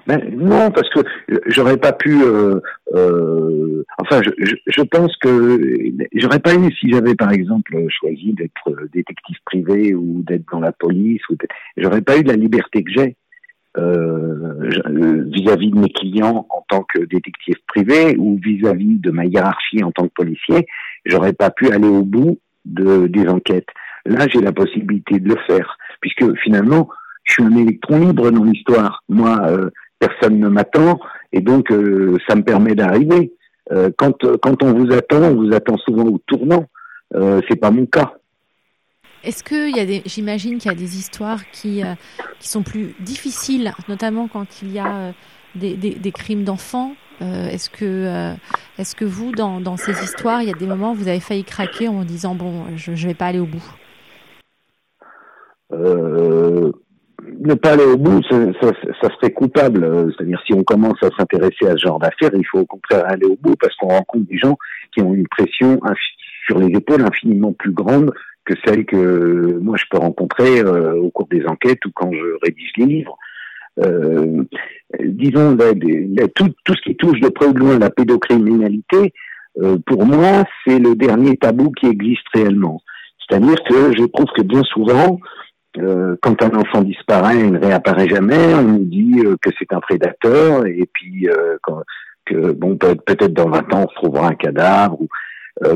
Ben, 0.07 0.19
non, 0.37 0.69
parce 0.69 0.87
que 0.89 0.99
j'aurais 1.47 1.77
pas 1.77 1.91
pu. 1.91 2.21
Euh, 2.21 2.59
euh, 2.93 3.83
enfin, 3.97 4.21
je, 4.21 4.55
je, 4.67 4.81
pense 4.83 5.15
que 5.17 5.59
j'aurais 6.13 6.39
pas 6.39 6.53
eu 6.53 6.71
si 6.73 6.91
j'avais 6.91 7.15
par 7.15 7.31
exemple 7.31 7.75
choisi 7.89 8.33
d'être 8.33 8.87
détective 8.93 9.37
privé 9.45 9.95
ou 9.95 10.21
d'être 10.21 10.45
dans 10.51 10.59
la 10.59 10.71
police. 10.71 11.27
ou 11.29 11.35
J'aurais 11.77 12.03
pas 12.03 12.17
eu 12.17 12.23
la 12.23 12.35
liberté 12.35 12.83
que 12.83 12.91
j'ai 12.91 13.15
euh, 13.77 15.25
vis-à-vis 15.31 15.71
de 15.71 15.79
mes 15.79 15.89
clients 15.89 16.45
en 16.49 16.65
tant 16.67 16.85
que 16.93 16.99
détective 16.99 17.55
privé 17.67 18.15
ou 18.17 18.39
vis-à-vis 18.43 18.99
de 18.99 19.11
ma 19.11 19.25
hiérarchie 19.25 19.83
en 19.83 19.91
tant 19.91 20.07
que 20.07 20.13
policier. 20.15 20.67
J'aurais 21.05 21.33
pas 21.33 21.49
pu 21.49 21.71
aller 21.71 21.87
au 21.87 22.03
bout 22.03 22.39
de, 22.65 23.07
des 23.07 23.27
enquêtes. 23.27 23.67
Là, 24.05 24.27
j'ai 24.31 24.41
la 24.41 24.51
possibilité 24.51 25.19
de 25.19 25.29
le 25.29 25.37
faire, 25.47 25.77
puisque 25.99 26.35
finalement, 26.39 26.89
je 27.23 27.33
suis 27.33 27.43
un 27.43 27.55
électron 27.57 27.99
libre 27.99 28.31
dans 28.31 28.43
l'histoire. 28.43 29.03
Moi, 29.09 29.39
euh, 29.47 29.69
personne 29.99 30.39
ne 30.39 30.47
m'attend 30.47 30.99
et 31.31 31.41
donc 31.41 31.71
euh, 31.71 32.17
ça 32.27 32.35
me 32.35 32.43
permet 32.43 32.75
d'arriver. 32.75 33.33
Quand 33.97 34.23
quand 34.43 34.61
on 34.61 34.73
vous 34.73 34.93
attend, 34.93 35.23
on 35.23 35.35
vous 35.37 35.51
attend 35.51 35.75
souvent 35.77 36.03
au 36.03 36.19
tournant. 36.27 36.67
Euh, 37.13 37.41
c'est 37.47 37.59
pas 37.59 37.71
mon 37.71 37.85
cas. 37.85 38.13
Est-ce 39.25 39.43
que 39.43 39.75
y 39.75 39.79
a 39.79 39.85
des, 39.85 40.01
j'imagine 40.05 40.57
qu'il 40.57 40.71
y 40.71 40.73
a 40.73 40.77
des 40.77 40.97
histoires 40.97 41.49
qui 41.51 41.81
qui 42.39 42.47
sont 42.47 42.63
plus 42.63 42.95
difficiles, 42.99 43.73
notamment 43.89 44.27
quand 44.27 44.61
il 44.61 44.71
y 44.71 44.79
a 44.79 45.13
des, 45.55 45.75
des, 45.75 45.95
des 45.95 46.11
crimes 46.11 46.43
d'enfants. 46.43 46.95
est-ce 47.21 47.69
que 47.69 48.33
est-ce 48.77 48.95
que 48.95 49.05
vous 49.05 49.31
dans 49.31 49.59
dans 49.59 49.77
ces 49.77 50.03
histoires, 50.03 50.41
il 50.41 50.47
y 50.47 50.51
a 50.51 50.57
des 50.57 50.67
moments 50.67 50.91
où 50.91 50.95
vous 50.95 51.07
avez 51.07 51.19
failli 51.19 51.43
craquer 51.43 51.87
en 51.87 52.03
disant 52.03 52.35
bon, 52.35 52.65
je 52.75 52.95
je 52.95 53.07
vais 53.07 53.13
pas 53.13 53.27
aller 53.27 53.39
au 53.39 53.45
bout? 53.45 53.63
euh, 55.71 56.71
ne 57.39 57.53
pas 57.53 57.73
aller 57.73 57.85
au 57.85 57.97
bout, 57.97 58.21
ça, 58.29 58.37
ça 59.01 59.09
serait 59.15 59.31
coupable. 59.31 60.13
C'est-à-dire 60.15 60.41
si 60.45 60.53
on 60.53 60.63
commence 60.63 61.01
à 61.01 61.09
s'intéresser 61.17 61.67
à 61.67 61.71
ce 61.71 61.87
genre 61.87 61.99
d'affaires, 61.99 62.31
il 62.33 62.45
faut 62.45 62.59
au 62.59 62.65
contraire 62.65 63.03
aller 63.07 63.25
au 63.25 63.37
bout 63.39 63.55
parce 63.59 63.75
qu'on 63.75 63.89
rencontre 63.89 64.27
des 64.27 64.37
gens 64.37 64.57
qui 64.93 65.01
ont 65.01 65.13
une 65.13 65.27
pression 65.27 65.79
sur 66.45 66.59
les 66.59 66.67
épaules 66.77 67.01
infiniment 67.01 67.53
plus 67.53 67.71
grande 67.71 68.13
que 68.45 68.53
celle 68.65 68.85
que 68.85 69.57
moi 69.61 69.75
je 69.77 69.85
peux 69.89 69.97
rencontrer 69.97 70.61
euh, 70.61 70.95
au 70.95 71.09
cours 71.09 71.27
des 71.27 71.45
enquêtes 71.45 71.83
ou 71.85 71.91
quand 71.93 72.11
je 72.11 72.37
rédige 72.43 72.71
les 72.77 72.85
livres. 72.85 73.17
Euh, 73.83 74.43
disons, 75.03 75.57
tout, 76.35 76.49
tout, 76.63 76.75
ce 76.75 76.81
qui 76.81 76.95
touche 76.95 77.19
de 77.19 77.27
près 77.27 77.47
ou 77.47 77.53
de 77.53 77.59
loin 77.59 77.77
la 77.77 77.89
pédocriminalité, 77.89 79.13
euh, 79.61 79.77
pour 79.85 80.05
moi, 80.05 80.45
c'est 80.65 80.79
le 80.79 80.95
dernier 80.95 81.35
tabou 81.35 81.71
qui 81.71 81.87
existe 81.87 82.25
réellement. 82.33 82.81
C'est-à-dire 83.27 83.57
que 83.67 83.91
je 83.97 84.05
trouve 84.05 84.27
que 84.35 84.43
bien 84.43 84.63
souvent, 84.63 85.19
euh, 85.77 86.15
quand 86.21 86.41
un 86.41 86.55
enfant 86.55 86.81
disparaît 86.81 87.39
et 87.39 87.51
ne 87.51 87.59
réapparaît 87.59 88.07
jamais, 88.07 88.53
on 88.53 88.63
nous 88.63 88.85
dit 88.85 89.21
euh, 89.25 89.35
que 89.41 89.49
c'est 89.59 89.73
un 89.73 89.79
prédateur 89.79 90.65
et 90.65 90.89
puis 90.93 91.27
euh, 91.27 91.57
que 92.25 92.51
bon 92.53 92.77
peut-être 92.77 93.33
dans 93.33 93.49
20 93.49 93.73
ans 93.73 93.81
on 93.83 94.01
trouvera 94.01 94.29
un 94.29 94.35
cadavre. 94.35 94.99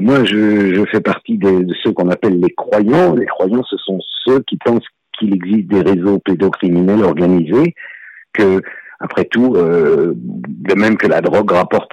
Moi, 0.01 0.23
je, 0.25 0.73
je, 0.73 0.85
fais 0.91 1.01
partie 1.01 1.37
de 1.37 1.73
ceux 1.83 1.91
qu'on 1.91 2.09
appelle 2.09 2.39
les 2.39 2.53
croyants. 2.53 3.15
Les 3.15 3.25
croyants, 3.25 3.63
ce 3.63 3.77
sont 3.77 3.99
ceux 4.25 4.41
qui 4.41 4.57
pensent 4.57 4.85
qu'il 5.17 5.33
existe 5.33 5.67
des 5.67 5.81
réseaux 5.81 6.19
pédocriminels 6.19 7.03
organisés, 7.03 7.75
que 8.33 8.61
après 8.99 9.25
tout, 9.25 9.53
de 9.53 10.75
même 10.75 10.97
que 10.97 11.07
la 11.07 11.21
drogue 11.21 11.51
rapporte 11.51 11.91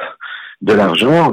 de 0.63 0.73
l'argent, 0.73 1.33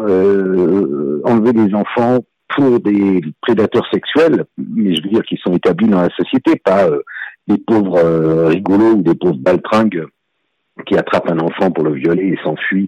enlever 1.25 1.53
des 1.53 1.73
enfants 1.73 2.19
pour 2.55 2.79
des 2.79 3.21
prédateurs 3.41 3.87
sexuels, 3.91 4.45
mais 4.57 4.95
je 4.95 5.03
veux 5.03 5.09
dire 5.09 5.23
qu'ils 5.23 5.39
sont 5.39 5.53
établis 5.53 5.87
dans 5.87 6.01
la 6.01 6.09
société, 6.09 6.55
pas 6.63 6.85
euh, 6.85 7.01
des 7.47 7.57
pauvres 7.57 7.97
euh, 7.97 8.47
rigolos 8.47 8.95
ou 8.97 9.01
des 9.01 9.15
pauvres 9.15 9.37
baltringues 9.37 10.05
qui 10.85 10.97
attrapent 10.97 11.29
un 11.29 11.39
enfant 11.39 11.71
pour 11.71 11.83
le 11.83 11.93
violer 11.93 12.27
et 12.27 12.39
s'enfuient. 12.43 12.87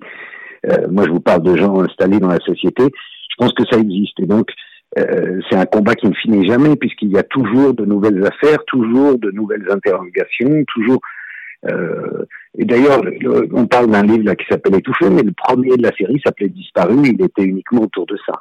Euh, 0.68 0.88
moi, 0.90 1.06
je 1.06 1.12
vous 1.12 1.20
parle 1.20 1.44
de 1.44 1.56
gens 1.56 1.80
installés 1.82 2.20
dans 2.20 2.30
la 2.30 2.40
société. 2.40 2.84
Je 3.38 3.46
pense 3.46 3.54
que 3.54 3.64
ça 3.70 3.78
existe. 3.78 4.20
Et 4.20 4.26
donc, 4.26 4.50
c'est 4.96 5.58
un 5.58 5.66
combat 5.66 5.94
qui 5.96 6.08
ne 6.08 6.14
finit 6.14 6.48
jamais, 6.48 6.76
puisqu'il 6.76 7.12
y 7.12 7.18
a 7.18 7.24
toujours 7.24 7.74
de 7.74 7.84
nouvelles 7.84 8.26
affaires, 8.26 8.64
toujours 8.66 9.20
de 9.20 9.30
nouvelles 9.32 9.66
interrogations, 9.70 10.64
toujours... 10.74 11.02
et 12.58 12.64
d'ailleurs, 12.64 13.02
on 13.52 13.68
parle 13.68 13.92
d'un 13.92 14.04
livre 14.04 14.24
là 14.24 14.36
qui 14.36 14.46
s'appelle 14.50 14.76
Étouffé, 14.76 15.10
mais 15.10 15.24
le 15.24 15.34
premier 15.34 15.76
de 15.76 15.84
la 15.84 15.92
série 15.98 16.22
s'appelait 16.24 16.48
Disparu, 16.48 16.96
il 17.04 17.22
était 17.22 17.44
uniquement 17.44 17.82
autour 17.82 18.06
de 18.06 18.18
ça 18.26 18.34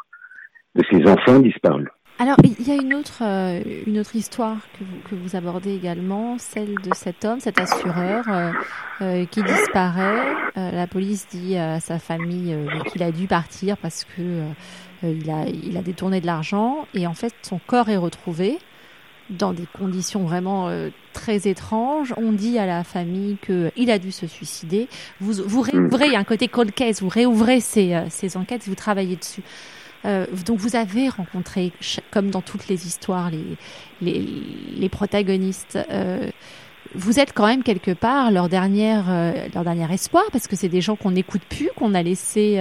de 0.77 0.83
ces 0.91 1.09
enfants 1.11 1.41
disparus. 1.41 1.89
Alors, 2.17 2.37
il 2.45 2.69
y 2.69 2.71
a 2.71 2.81
une 2.81 2.95
autre, 2.95 3.23
euh, 3.23 3.61
une 3.87 3.99
autre 3.99 4.15
histoire 4.15 4.59
que 4.79 4.85
vous, 4.85 4.97
que 5.11 5.15
vous, 5.17 5.35
abordez 5.35 5.75
également, 5.75 6.39
celle 6.39 6.75
de 6.77 6.95
cet 6.95 7.25
homme, 7.25 7.41
cet 7.41 7.59
assureur 7.59 8.25
euh, 8.29 8.53
euh, 9.03 9.25
qui 9.27 9.43
disparaît. 9.43 10.33
la 10.55 10.87
police 10.87 11.27
dit 11.29 11.57
à 11.57 11.81
sa 11.81 11.99
famille 11.99 12.57
qu'il 12.93 13.03
a 13.03 13.11
dû 13.11 13.27
partir 13.27 13.77
parce 13.77 14.05
que 14.05 14.43
il, 15.03 15.29
a, 15.29 15.47
il 15.47 15.77
a 15.77 15.83
détourné 15.83 16.21
de 16.21 16.27
l'argent 16.27 16.87
et 16.95 17.09
en 17.09 17.15
fait 17.15 17.35
son 17.43 17.59
corps 17.59 17.89
est 17.89 17.97
retrouvé 17.97 18.59
dans 19.29 19.53
des 19.53 19.67
conditions 19.77 20.23
vraiment 20.23 20.71
très 21.13 21.49
étranges. 21.49 22.15
On 22.17 22.31
dit 22.31 22.59
à 22.61 22.67
la 22.67 22.85
famille 22.85 23.37
qu'il 23.45 23.91
a 23.91 23.99
dû 23.99 24.13
se 24.13 24.29
suicider. 24.29 24.89
Vous, 25.21 25.43
vous 25.45 25.63
réouvrez, 25.63 26.15
un 26.15 26.25
côté 26.25 26.47
cold 26.47 26.73
case, 26.73 27.03
vous 27.03 27.09
réouvrez 27.09 27.59
ces, 27.59 28.01
ces 28.09 28.37
enquêtes, 28.37 28.69
vous 28.69 28.77
travaillez 28.77 29.17
dessus. 29.17 29.43
Euh, 30.05 30.27
donc 30.47 30.59
vous 30.59 30.77
avez 30.77 31.09
rencontré, 31.09 31.73
comme 32.11 32.31
dans 32.31 32.43
toutes 32.43 32.69
les 32.69 32.87
histoires, 32.87 33.31
les, 33.31 33.57
les, 34.01 34.27
les 34.77 34.89
protagonistes. 34.89 35.79
Euh, 35.91 36.29
vous 36.95 37.19
êtes 37.19 37.33
quand 37.33 37.47
même 37.47 37.63
quelque 37.63 37.93
part 37.93 38.31
leur 38.31 38.49
dernière, 38.49 39.07
euh, 39.09 39.33
leur 39.55 39.65
dernier 39.65 39.93
espoir, 39.93 40.25
parce 40.33 40.47
que 40.47 40.57
c'est 40.57 40.69
des 40.69 40.81
gens 40.81 40.97
qu'on 40.97 41.13
n'écoute 41.13 41.43
plus, 41.49 41.71
qu'on 41.77 41.95
a 41.95 42.03
laissés 42.03 42.61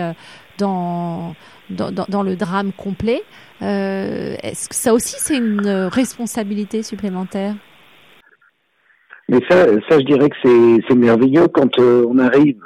dans, 0.57 1.35
dans, 1.69 1.91
dans, 1.91 2.23
le 2.23 2.35
drame 2.35 2.71
complet. 2.71 3.21
Est-ce 3.61 4.69
que 4.69 4.75
ça 4.75 4.93
aussi, 4.93 5.15
c'est 5.19 5.37
une 5.37 5.67
responsabilité 5.67 6.83
supplémentaire? 6.83 7.55
Mais 9.29 9.39
ça, 9.49 9.65
ça, 9.89 9.99
je 9.99 10.05
dirais 10.05 10.29
que 10.29 10.81
c'est 10.87 10.95
merveilleux 10.95 11.47
quand 11.47 11.77
on 11.79 12.17
arrive, 12.17 12.59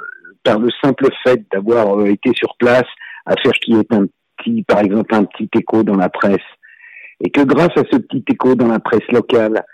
par 0.44 0.58
le 0.58 0.68
simple 0.82 1.08
fait 1.24 1.42
d'avoir 1.52 2.06
été 2.06 2.30
sur 2.34 2.56
place, 2.58 2.86
à 3.26 3.34
faire 3.42 3.52
ce 3.54 3.60
qui 3.60 3.72
est 3.74 3.92
un 3.92 4.06
par 4.66 4.80
exemple, 4.80 5.14
un 5.14 5.24
petit 5.24 5.48
écho 5.54 5.82
dans 5.82 5.96
la 5.96 6.08
presse, 6.08 6.36
et 7.24 7.30
que 7.30 7.42
grâce 7.42 7.76
à 7.76 7.82
ce 7.90 7.98
petit 7.98 8.24
écho 8.30 8.54
dans 8.54 8.68
la 8.68 8.78
presse 8.78 9.06
locale, 9.10 9.64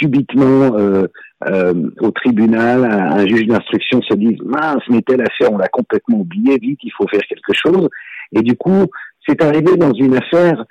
subitement 0.00 0.74
euh, 0.76 1.06
euh, 1.46 1.74
au 2.00 2.10
tribunal, 2.10 2.84
un, 2.84 3.26
juge 3.26 3.46
d'instruction 3.46 4.00
se 4.02 4.14
dise 4.14 4.38
mince, 4.44 4.82
mais 4.88 5.02
telle 5.02 5.22
affaire, 5.22 5.52
on 5.52 5.58
l'a 5.58 5.68
complètement 5.68 6.20
oublié, 6.20 6.58
vite, 6.58 6.80
il 6.82 6.92
faut 6.96 7.06
faire 7.08 7.22
quelque 7.28 7.52
chose. 7.52 7.88
Et 8.32 8.42
du 8.42 8.56
coup, 8.56 8.86
c'est 9.26 9.42
arrivé 9.42 9.76
dans 9.76 9.92
une 9.92 10.16
affaire 10.16 10.64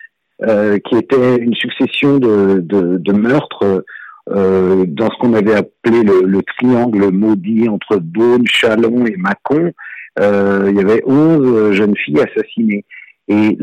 euh, 0.48 0.80
qui 0.80 0.96
était 0.98 1.38
une 1.38 1.54
succession 1.54 2.18
de, 2.18 2.60
de, 2.60 3.14
meurtres 3.14 3.84
dans 4.28 5.10
ce 5.10 5.18
qu'on 5.20 5.34
avait 5.34 5.56
appelé 5.56 6.04
le, 6.04 6.22
le, 6.24 6.44
triangle 6.44 7.10
maudit 7.12 7.68
entre 7.68 7.98
Beaune, 7.98 8.46
Chalon 8.46 9.06
et 9.08 9.18
Mâcon. 9.18 9.72
Il 10.20 10.76
y 10.76 10.80
avait 10.80 11.02
11 11.06 11.72
jeunes 11.72 11.96
filles 11.98 12.22
assassinées. 12.22 12.86
Et 13.30 13.58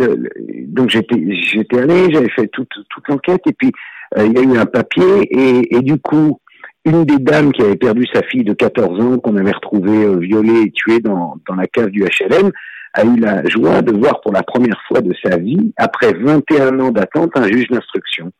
donc 0.68 0.90
j'étais 0.90 1.16
j'étais 1.32 1.80
allé, 1.80 2.12
j'avais 2.12 2.30
fait 2.30 2.46
toute 2.48 2.72
toute 2.88 3.08
l'enquête 3.08 3.42
et 3.46 3.52
puis 3.52 3.72
euh, 4.16 4.24
il 4.24 4.32
y 4.32 4.38
a 4.38 4.42
eu 4.42 4.56
un 4.56 4.66
papier 4.66 5.22
et, 5.28 5.76
et, 5.76 5.80
du 5.80 5.98
coup 5.98 6.40
une 6.84 7.04
des 7.04 7.18
dames 7.18 7.50
qui 7.50 7.62
avait 7.62 7.74
perdu 7.74 8.06
sa 8.14 8.22
fille 8.22 8.44
de 8.44 8.52
14 8.52 9.00
ans 9.00 9.18
qu'on 9.18 9.36
avait 9.36 9.50
retrouvée 9.50 10.04
euh, 10.04 10.18
violée 10.18 10.62
et 10.66 10.70
tuée 10.70 11.00
dans 11.00 11.36
dans 11.48 11.56
la 11.56 11.66
cave 11.66 11.90
du 11.90 12.04
HLM 12.04 12.52
a 12.94 13.04
eu 13.04 13.18
la 13.18 13.44
joie 13.48 13.82
de 13.82 13.92
voir 13.92 14.20
pour 14.20 14.32
la 14.32 14.44
première 14.44 14.80
fois 14.86 15.00
de 15.00 15.12
sa 15.24 15.36
vie 15.36 15.72
après 15.76 16.12
21 16.12 16.78
ans 16.78 16.92
d'attente 16.92 17.32
un 17.34 17.48
juge 17.48 17.66
d'instruction. 17.66 18.30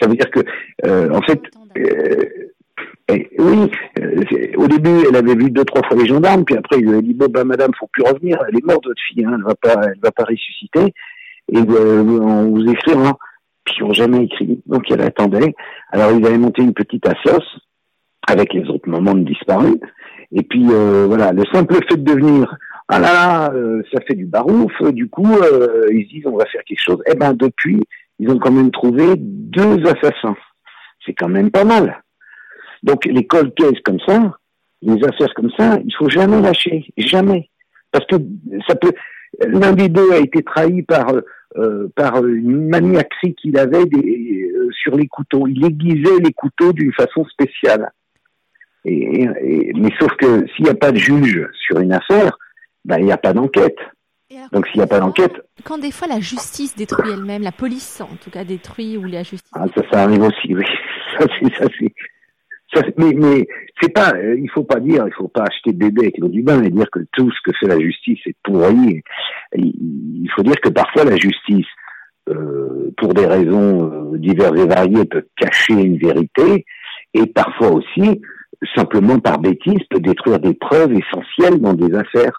Ça 0.00 0.08
veut 0.08 0.16
dire 0.16 0.30
que 0.30 0.40
euh, 0.86 1.10
en 1.10 1.20
fait 1.20 1.42
oui, 3.38 3.70
euh, 3.98 4.24
au 4.56 4.66
début, 4.66 5.04
elle 5.08 5.16
avait 5.16 5.34
vu 5.34 5.50
deux, 5.50 5.64
trois 5.64 5.82
fois 5.82 5.96
les 5.96 6.06
gendarmes, 6.06 6.44
puis 6.44 6.56
après, 6.56 6.78
il 6.78 6.86
lui 6.86 6.98
a 6.98 7.00
dit, 7.00 7.14
bon, 7.14 7.26
bah, 7.28 7.44
madame, 7.44 7.72
faut 7.78 7.88
plus 7.92 8.04
revenir, 8.04 8.38
elle 8.48 8.56
est 8.56 8.64
morte, 8.64 8.86
votre 8.86 9.00
fille, 9.08 9.24
hein, 9.24 9.32
elle 9.36 9.44
va 9.44 9.54
pas, 9.54 9.80
elle 9.86 10.00
va 10.02 10.12
pas 10.12 10.24
ressusciter, 10.24 10.92
et 11.52 11.58
euh, 11.58 12.02
on 12.02 12.50
vous 12.50 12.70
écrira. 12.70 13.16
Puis 13.64 13.74
ils 13.78 13.84
n'ont 13.84 13.92
jamais 13.92 14.24
écrit, 14.24 14.62
donc 14.66 14.90
elle 14.90 15.02
attendait. 15.02 15.54
Alors, 15.90 16.12
ils 16.12 16.24
avaient 16.24 16.38
monté 16.38 16.62
une 16.62 16.72
petite 16.72 17.06
assoce, 17.06 17.58
avec 18.26 18.52
les 18.54 18.68
autres 18.68 18.88
moments 18.88 19.14
de 19.14 19.24
disparus, 19.24 19.78
et 20.32 20.42
puis, 20.42 20.66
euh, 20.70 21.06
voilà, 21.08 21.32
le 21.32 21.44
simple 21.52 21.74
fait 21.88 21.96
de 21.96 22.04
devenir, 22.04 22.56
ah 22.88 22.98
là 22.98 23.12
là, 23.12 23.52
ça 23.92 24.00
fait 24.06 24.14
du 24.14 24.26
barouf, 24.26 24.72
du 24.92 25.08
coup, 25.08 25.28
ils 25.90 26.08
disent, 26.08 26.26
on 26.26 26.36
va 26.36 26.46
faire 26.46 26.62
quelque 26.64 26.82
chose. 26.82 27.02
Eh 27.06 27.14
ben, 27.14 27.34
depuis, 27.34 27.80
ils 28.18 28.30
ont 28.30 28.38
quand 28.38 28.52
même 28.52 28.70
trouvé 28.70 29.14
deux 29.16 29.80
assassins. 29.86 30.36
C'est 31.04 31.14
quand 31.14 31.28
même 31.28 31.50
pas 31.50 31.64
mal. 31.64 32.02
Donc 32.82 33.04
les 33.04 33.26
cold 33.26 33.54
cases 33.54 33.80
comme 33.84 34.00
ça, 34.06 34.36
les 34.82 35.04
affaires 35.04 35.32
comme 35.34 35.50
ça, 35.58 35.78
il 35.84 35.94
faut 35.96 36.08
jamais 36.08 36.40
lâcher, 36.40 36.86
jamais, 36.96 37.50
parce 37.92 38.06
que 38.06 38.16
ça 38.66 38.74
peut. 38.74 38.92
L'un 39.46 39.72
des 39.72 39.88
deux 39.88 40.12
a 40.12 40.18
été 40.18 40.42
trahi 40.42 40.82
par 40.82 41.12
euh, 41.56 41.88
par 41.96 42.24
une 42.24 42.68
maniaquerie 42.68 43.34
qu'il 43.34 43.58
avait 43.58 43.84
des, 43.84 44.52
euh, 44.54 44.70
sur 44.70 44.96
les 44.96 45.08
couteaux. 45.08 45.48
Il 45.48 45.64
aiguisait 45.64 46.20
les 46.22 46.32
couteaux 46.32 46.72
d'une 46.72 46.92
façon 46.92 47.24
spéciale. 47.24 47.90
Et, 48.84 49.26
mais 49.74 49.90
sauf 49.98 50.12
que 50.16 50.46
s'il 50.54 50.64
n'y 50.64 50.70
a 50.70 50.74
pas 50.74 50.92
de 50.92 50.96
juge 50.96 51.48
sur 51.66 51.80
une 51.80 51.92
affaire, 51.92 52.38
ben, 52.84 52.98
il 52.98 53.06
n'y 53.06 53.12
a 53.12 53.16
pas 53.16 53.32
d'enquête. 53.32 53.78
Donc 54.52 54.68
s'il 54.68 54.76
n'y 54.76 54.84
a 54.84 54.86
pas 54.86 55.00
d'enquête. 55.00 55.32
Quand 55.64 55.78
des 55.78 55.90
fois 55.90 56.06
la 56.06 56.20
justice 56.20 56.76
détruit 56.76 57.10
elle-même, 57.10 57.42
la 57.42 57.50
police 57.50 58.00
en 58.00 58.16
tout 58.22 58.30
cas 58.30 58.44
détruit 58.44 58.96
ou 58.96 59.04
la 59.04 59.24
justice. 59.24 59.50
Ah, 59.52 59.66
ça, 59.74 59.82
ça 59.90 60.02
arrive 60.04 60.22
aussi, 60.22 60.54
oui. 60.54 60.64
Ça, 61.18 61.26
ça, 61.58 61.66
c'est, 61.78 61.92
mais, 62.96 63.12
mais 63.14 63.48
c'est 63.80 63.92
pas, 63.92 64.12
euh, 64.14 64.36
il 64.38 64.50
faut 64.50 64.64
pas 64.64 64.80
dire, 64.80 65.04
il 65.06 65.12
faut 65.12 65.28
pas 65.28 65.44
acheter 65.44 65.72
bébé 65.72 66.02
avec 66.02 66.18
l'eau 66.18 66.28
du 66.28 66.42
bain 66.42 66.62
et 66.62 66.70
dire 66.70 66.90
que 66.90 67.00
tout 67.12 67.30
ce 67.30 67.38
que 67.44 67.56
fait 67.58 67.66
la 67.66 67.80
justice 67.80 68.20
est 68.26 68.36
pourri. 68.42 69.02
Il 69.54 70.30
faut 70.34 70.42
dire 70.42 70.60
que 70.60 70.68
parfois 70.68 71.04
la 71.04 71.16
justice, 71.16 71.66
euh, 72.28 72.92
pour 72.96 73.14
des 73.14 73.26
raisons 73.26 74.12
euh, 74.12 74.18
diverses 74.18 74.58
et 74.58 74.66
variées, 74.66 75.04
peut 75.04 75.26
cacher 75.36 75.74
une 75.74 75.98
vérité 75.98 76.64
et 77.14 77.26
parfois 77.26 77.72
aussi 77.72 78.20
simplement 78.74 79.18
par 79.18 79.38
bêtise 79.38 79.78
peut 79.88 80.00
détruire 80.00 80.38
des 80.38 80.54
preuves 80.54 80.92
essentielles 80.92 81.60
dans 81.60 81.72
des 81.72 81.94
affaires. 81.94 82.32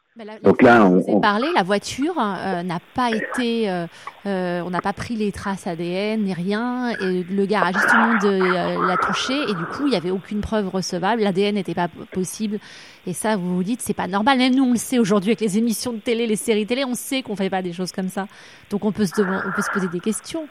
Donc 0.44 0.62
là, 0.62 0.86
on, 0.86 1.04
on... 1.08 1.20
parlé, 1.20 1.48
la 1.56 1.64
voiture 1.64 2.14
euh, 2.20 2.62
n'a 2.62 2.80
pas 2.94 3.10
été, 3.10 3.70
euh, 3.70 3.88
euh, 4.28 4.62
on 4.62 4.70
n'a 4.70 4.82
pas 4.82 4.94
pris 4.94 5.16
les 5.16 5.32
traces 5.32 5.66
ADN 5.66 6.22
ni 6.22 6.34
rien, 6.34 6.92
et 7.00 7.24
le 7.24 7.46
garage, 7.46 7.74
tout 7.74 7.96
le 7.96 8.04
monde 8.04 8.88
l'a 8.88 8.98
touché, 8.98 9.34
et 9.34 9.54
du 9.56 9.66
coup, 9.66 9.88
il 9.88 9.92
n'y 9.92 9.96
avait 9.96 10.12
aucune 10.12 10.42
preuve 10.42 10.70
recevable, 10.70 11.24
l'ADN 11.24 11.56
n'était 11.56 11.74
pas 11.74 11.88
possible, 12.12 12.60
et 13.08 13.14
ça, 13.14 13.36
vous 13.36 13.56
vous 13.56 13.64
dites, 13.64 13.82
c'est 13.82 13.96
pas 13.96 14.08
normal. 14.08 14.38
Même 14.38 14.54
nous, 14.54 14.66
on 14.66 14.74
le 14.74 14.78
sait 14.78 15.00
aujourd'hui 15.00 15.32
avec 15.32 15.42
les 15.42 15.58
émissions 15.58 15.94
de 15.94 16.00
télé, 16.00 16.28
les 16.28 16.36
séries 16.36 16.68
télé, 16.68 16.86
on 16.86 16.94
sait 16.94 17.24
qu'on 17.24 17.36
fait 17.36 17.50
pas 17.50 17.64
des 17.64 17.74
choses 17.74 17.92
comme 17.92 18.10
ça. 18.10 18.28
Donc 18.70 18.86
on 18.86 18.92
peut 18.92 19.08
se, 19.08 19.22
on 19.22 19.52
peut 19.56 19.62
se 19.64 19.72
poser 19.72 19.88
des 19.88 20.00
questions. 20.00 20.48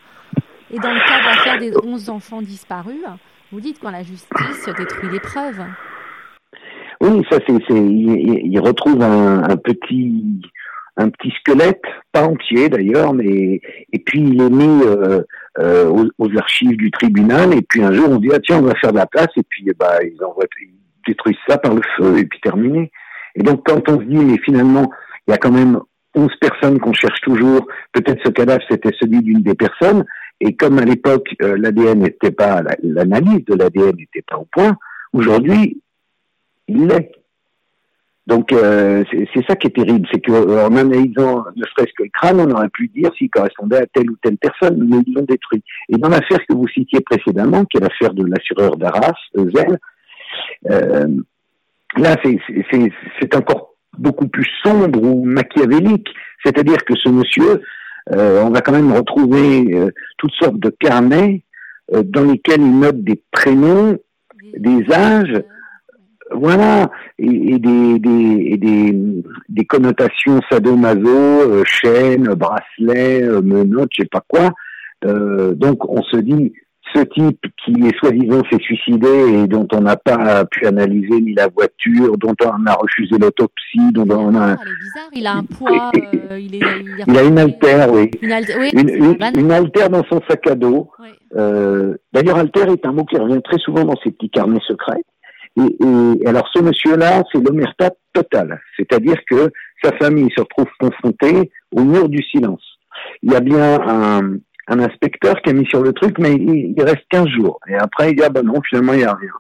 Et 0.72 0.78
dans 0.78 0.92
le 0.92 1.00
cas 1.00 1.20
de 1.20 1.24
l'affaire 1.24 1.58
des 1.58 1.72
11 1.84 2.10
enfants 2.10 2.42
disparus, 2.42 3.04
Vous 3.52 3.60
dites 3.60 3.80
quand 3.80 3.90
la 3.90 4.04
justice 4.04 4.68
détruit 4.78 5.10
les 5.10 5.18
preuves. 5.18 5.64
Oui, 7.00 7.24
ça 7.28 7.38
c'est, 7.46 7.74
il, 7.74 8.60
retrouve 8.60 9.02
un, 9.02 9.56
petit, 9.56 10.40
un 10.96 11.08
petit 11.08 11.32
squelette, 11.40 11.82
pas 12.12 12.22
entier 12.22 12.68
d'ailleurs, 12.68 13.12
mais 13.12 13.60
et 13.92 13.98
puis 13.98 14.20
il 14.20 14.40
est 14.40 14.50
mis 14.50 14.84
euh, 14.84 15.22
euh, 15.58 16.08
aux, 16.18 16.38
archives 16.38 16.76
du 16.76 16.92
tribunal 16.92 17.52
et 17.54 17.62
puis 17.62 17.82
un 17.82 17.92
jour 17.92 18.08
on 18.10 18.18
dit 18.18 18.28
ah 18.32 18.38
tiens 18.38 18.58
on 18.58 18.66
va 18.66 18.74
faire 18.76 18.92
de 18.92 18.98
la 18.98 19.06
place 19.06 19.30
et 19.36 19.42
puis 19.48 19.66
bah 19.76 19.98
ils 20.04 20.22
envoient, 20.22 20.44
ils 20.60 20.74
détruisent 21.08 21.36
ça 21.48 21.58
par 21.58 21.74
le 21.74 21.82
feu 21.96 22.18
et 22.18 22.26
puis 22.26 22.38
terminé. 22.40 22.92
Et 23.34 23.42
donc 23.42 23.66
quand 23.66 23.88
on 23.88 23.98
se 23.98 24.04
dit 24.04 24.16
mais 24.16 24.38
finalement 24.44 24.92
il 25.26 25.32
y 25.32 25.34
a 25.34 25.38
quand 25.38 25.50
même 25.50 25.80
11 26.14 26.30
personnes 26.40 26.78
qu'on 26.78 26.92
cherche 26.92 27.20
toujours, 27.22 27.66
peut-être 27.92 28.20
ce 28.24 28.30
cadavre 28.30 28.62
c'était 28.70 28.92
celui 29.00 29.22
d'une 29.22 29.42
des 29.42 29.54
personnes 29.54 30.04
et 30.40 30.56
comme 30.56 30.78
à 30.78 30.84
l'époque 30.84 31.34
euh, 31.42 31.56
l'ADN 31.56 32.00
n'était 32.00 32.30
pas 32.30 32.62
l'analyse 32.82 33.44
de 33.46 33.54
l'ADN 33.54 33.96
n'était 33.96 34.22
pas 34.22 34.36
au 34.36 34.46
point, 34.46 34.76
aujourd'hui 35.12 35.80
il 36.68 36.86
l'est. 36.86 37.12
Donc 38.26 38.52
euh, 38.52 39.02
c'est 39.10 39.44
ça 39.48 39.56
qui 39.56 39.66
est 39.66 39.74
terrible, 39.74 40.06
c'est 40.12 40.24
qu'en 40.24 40.48
euh, 40.48 40.66
analysant 40.66 41.44
ne 41.56 41.64
serait-ce 41.64 41.92
que 41.96 42.04
le 42.04 42.10
crâne, 42.12 42.38
on 42.38 42.50
aurait 42.52 42.68
pu 42.68 42.86
dire 42.88 43.10
s'il 43.18 43.28
correspondait 43.28 43.78
à 43.78 43.86
telle 43.86 44.08
ou 44.08 44.16
telle 44.22 44.36
personne, 44.36 44.86
mais 44.88 44.98
ils 45.04 45.14
l'ont 45.14 45.24
détruit. 45.24 45.64
Et 45.88 45.96
dans 45.96 46.08
l'affaire 46.08 46.38
que 46.48 46.54
vous 46.54 46.68
citiez 46.68 47.00
précédemment, 47.00 47.64
qui 47.64 47.78
est 47.78 47.80
l'affaire 47.80 48.14
de 48.14 48.24
l'assureur 48.24 48.76
d'Arras, 48.76 49.14
Zel, 49.34 49.78
euh, 50.70 51.08
là 51.96 52.16
c'est 52.22 53.34
encore 53.34 53.74
beaucoup 53.98 54.28
plus 54.28 54.48
sombre 54.62 55.02
ou 55.02 55.24
machiavélique, 55.24 56.08
c'est-à-dire 56.44 56.84
que 56.84 56.94
ce 56.94 57.08
monsieur, 57.08 57.62
euh, 58.12 58.42
on 58.42 58.50
va 58.50 58.60
quand 58.60 58.72
même 58.72 58.92
retrouver 58.92 59.74
euh, 59.74 59.90
toutes 60.18 60.32
sortes 60.40 60.58
de 60.58 60.70
carnets 60.70 61.42
dans 61.92 62.22
lesquels 62.22 62.60
il 62.60 62.78
note 62.78 63.02
des 63.02 63.20
prénoms, 63.32 63.98
des 64.56 64.84
âges, 64.92 65.42
voilà, 66.32 66.90
et, 67.18 67.58
des, 67.58 67.98
des, 67.98 68.56
des, 68.56 69.22
des, 69.48 69.64
connotations 69.64 70.40
sadomaso, 70.50 71.08
euh, 71.08 71.64
chaîne, 71.64 72.34
bracelet, 72.34 73.22
euh, 73.24 73.42
menottes, 73.42 73.90
je 73.92 74.02
sais 74.02 74.08
pas 74.08 74.22
quoi. 74.26 74.52
Euh, 75.04 75.54
donc 75.54 75.88
on 75.88 76.02
se 76.02 76.18
dit, 76.18 76.52
ce 76.94 77.02
type 77.02 77.44
qui 77.64 77.72
est 77.86 77.96
soi-disant 77.98 78.42
s'est 78.50 78.58
suicidé 78.58 79.08
et 79.08 79.46
dont 79.46 79.66
on 79.72 79.80
n'a 79.80 79.96
pas 79.96 80.44
pu 80.46 80.66
analyser 80.66 81.20
ni 81.20 81.34
la 81.34 81.48
voiture, 81.48 82.16
dont 82.18 82.34
on 82.44 82.66
a 82.66 82.74
refusé 82.74 83.18
l'autopsie, 83.18 83.92
dont 83.92 84.08
on 84.10 84.34
a... 84.34 84.52
Ah, 84.52 84.56
il 84.64 84.70
est 84.70 84.76
bizarre, 84.76 85.10
il 85.14 85.26
a 85.26 85.32
un 85.34 85.44
poids, 85.44 85.90
euh, 86.30 86.38
il, 86.38 86.54
est, 86.54 86.60
il, 87.06 87.16
a 87.16 87.22
une 87.22 87.38
altère, 87.38 87.92
oui. 87.92 88.10
Une, 88.22 88.32
oui, 88.58 88.70
une, 88.72 89.40
une, 89.40 89.52
altère 89.52 89.90
dans 89.90 90.04
son 90.04 90.20
sac 90.28 90.46
à 90.46 90.54
dos. 90.54 90.90
Euh, 91.36 91.96
D'ailleurs, 92.12 92.38
altère 92.38 92.68
est 92.70 92.84
un 92.84 92.92
mot 92.92 93.04
qui 93.04 93.16
revient 93.16 93.40
très 93.42 93.58
souvent 93.58 93.84
dans 93.84 93.96
ces 94.02 94.10
petits 94.10 94.30
carnets 94.30 94.60
secrets. 94.66 95.04
Et, 95.58 95.76
et, 95.84 96.26
alors 96.26 96.48
ce 96.52 96.62
monsieur-là, 96.62 97.22
c'est 97.32 97.44
l'omerta 97.44 97.90
totale, 98.12 98.60
c'est-à-dire 98.76 99.16
que 99.28 99.50
sa 99.82 99.92
famille 99.92 100.30
se 100.36 100.40
retrouve 100.40 100.68
confrontée 100.78 101.50
au 101.72 101.82
mur 101.82 102.08
du 102.08 102.22
silence. 102.22 102.62
Il 103.22 103.32
y 103.32 103.36
a 103.36 103.40
bien 103.40 103.80
un, 103.80 104.36
un 104.70 104.78
inspecteur 104.78 105.40
qui 105.42 105.50
a 105.50 105.52
mis 105.52 105.66
sur 105.66 105.82
le 105.82 105.92
truc, 105.92 106.18
mais 106.18 106.32
il, 106.32 106.74
il 106.76 106.82
reste 106.82 107.04
15 107.10 107.26
jours. 107.28 107.60
Et 107.68 107.74
après, 107.74 108.10
il 108.10 108.16
dit, 108.16 108.22
ah 108.24 108.30
ben 108.30 108.42
non, 108.42 108.60
finalement, 108.68 108.92
il 108.94 109.00
n'y 109.00 109.04
a 109.04 109.14
rien. 109.14 109.32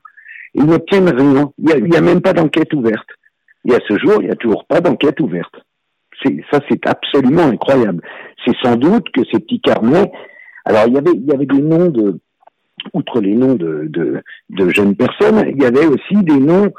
Ils 0.54 0.64
n'obtiennent 0.64 1.08
rien. 1.08 1.52
Il 1.58 1.64
n'y 1.64 1.72
a, 1.72 1.76
il 1.78 1.92
y 1.92 1.96
a 1.96 2.00
même 2.00 2.20
pas 2.20 2.32
d'enquête 2.32 2.72
ouverte. 2.74 3.08
Et 3.68 3.74
à 3.74 3.78
ce 3.88 3.98
jour, 3.98 4.18
il 4.20 4.26
n'y 4.26 4.32
a 4.32 4.36
toujours 4.36 4.66
pas 4.66 4.80
d'enquête 4.80 5.20
ouverte. 5.20 5.54
Ça, 6.50 6.60
c'est 6.68 6.86
absolument 6.86 7.44
incroyable. 7.44 8.02
C'est 8.44 8.56
sans 8.62 8.76
doute 8.76 9.10
que 9.12 9.22
ces 9.32 9.40
petits 9.40 9.60
carnets... 9.60 10.10
Alors, 10.66 10.84
il 10.86 10.94
y 10.94 10.98
avait, 10.98 11.12
il 11.14 11.24
y 11.24 11.32
avait 11.32 11.46
des 11.46 11.62
noms 11.62 11.88
de 11.88 12.20
outre 12.94 13.20
les 13.20 13.34
noms 13.34 13.54
de, 13.54 13.88
de, 14.48 14.68
jeunes 14.70 14.96
personnes, 14.96 15.44
il 15.48 15.62
y 15.62 15.66
avait 15.66 15.86
aussi 15.86 16.16
des 16.22 16.38
noms 16.38 16.72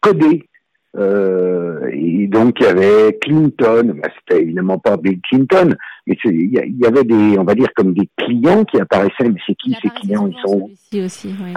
codés. 0.00 0.48
Euh, 0.96 1.90
et 1.92 2.28
donc 2.28 2.60
il 2.60 2.66
y 2.66 2.68
avait 2.68 3.18
Clinton, 3.20 3.94
bah, 4.00 4.08
c'était 4.18 4.42
évidemment 4.42 4.78
pas 4.78 4.96
Bill 4.96 5.20
Clinton, 5.28 5.74
mais 6.06 6.16
il 6.24 6.52
y, 6.52 6.86
avait 6.86 7.02
des, 7.02 7.36
on 7.38 7.44
va 7.44 7.54
dire 7.54 7.68
comme 7.74 7.94
des 7.94 8.08
clients 8.16 8.64
qui 8.64 8.80
apparaissaient. 8.80 9.28
Mais 9.28 9.40
c'est 9.46 9.56
qui 9.56 9.76
ces 9.82 9.88
clients 9.88 10.28
Ils 10.28 10.40
sont 10.40 10.70
aussi, 11.04 11.34
oui. 11.42 11.54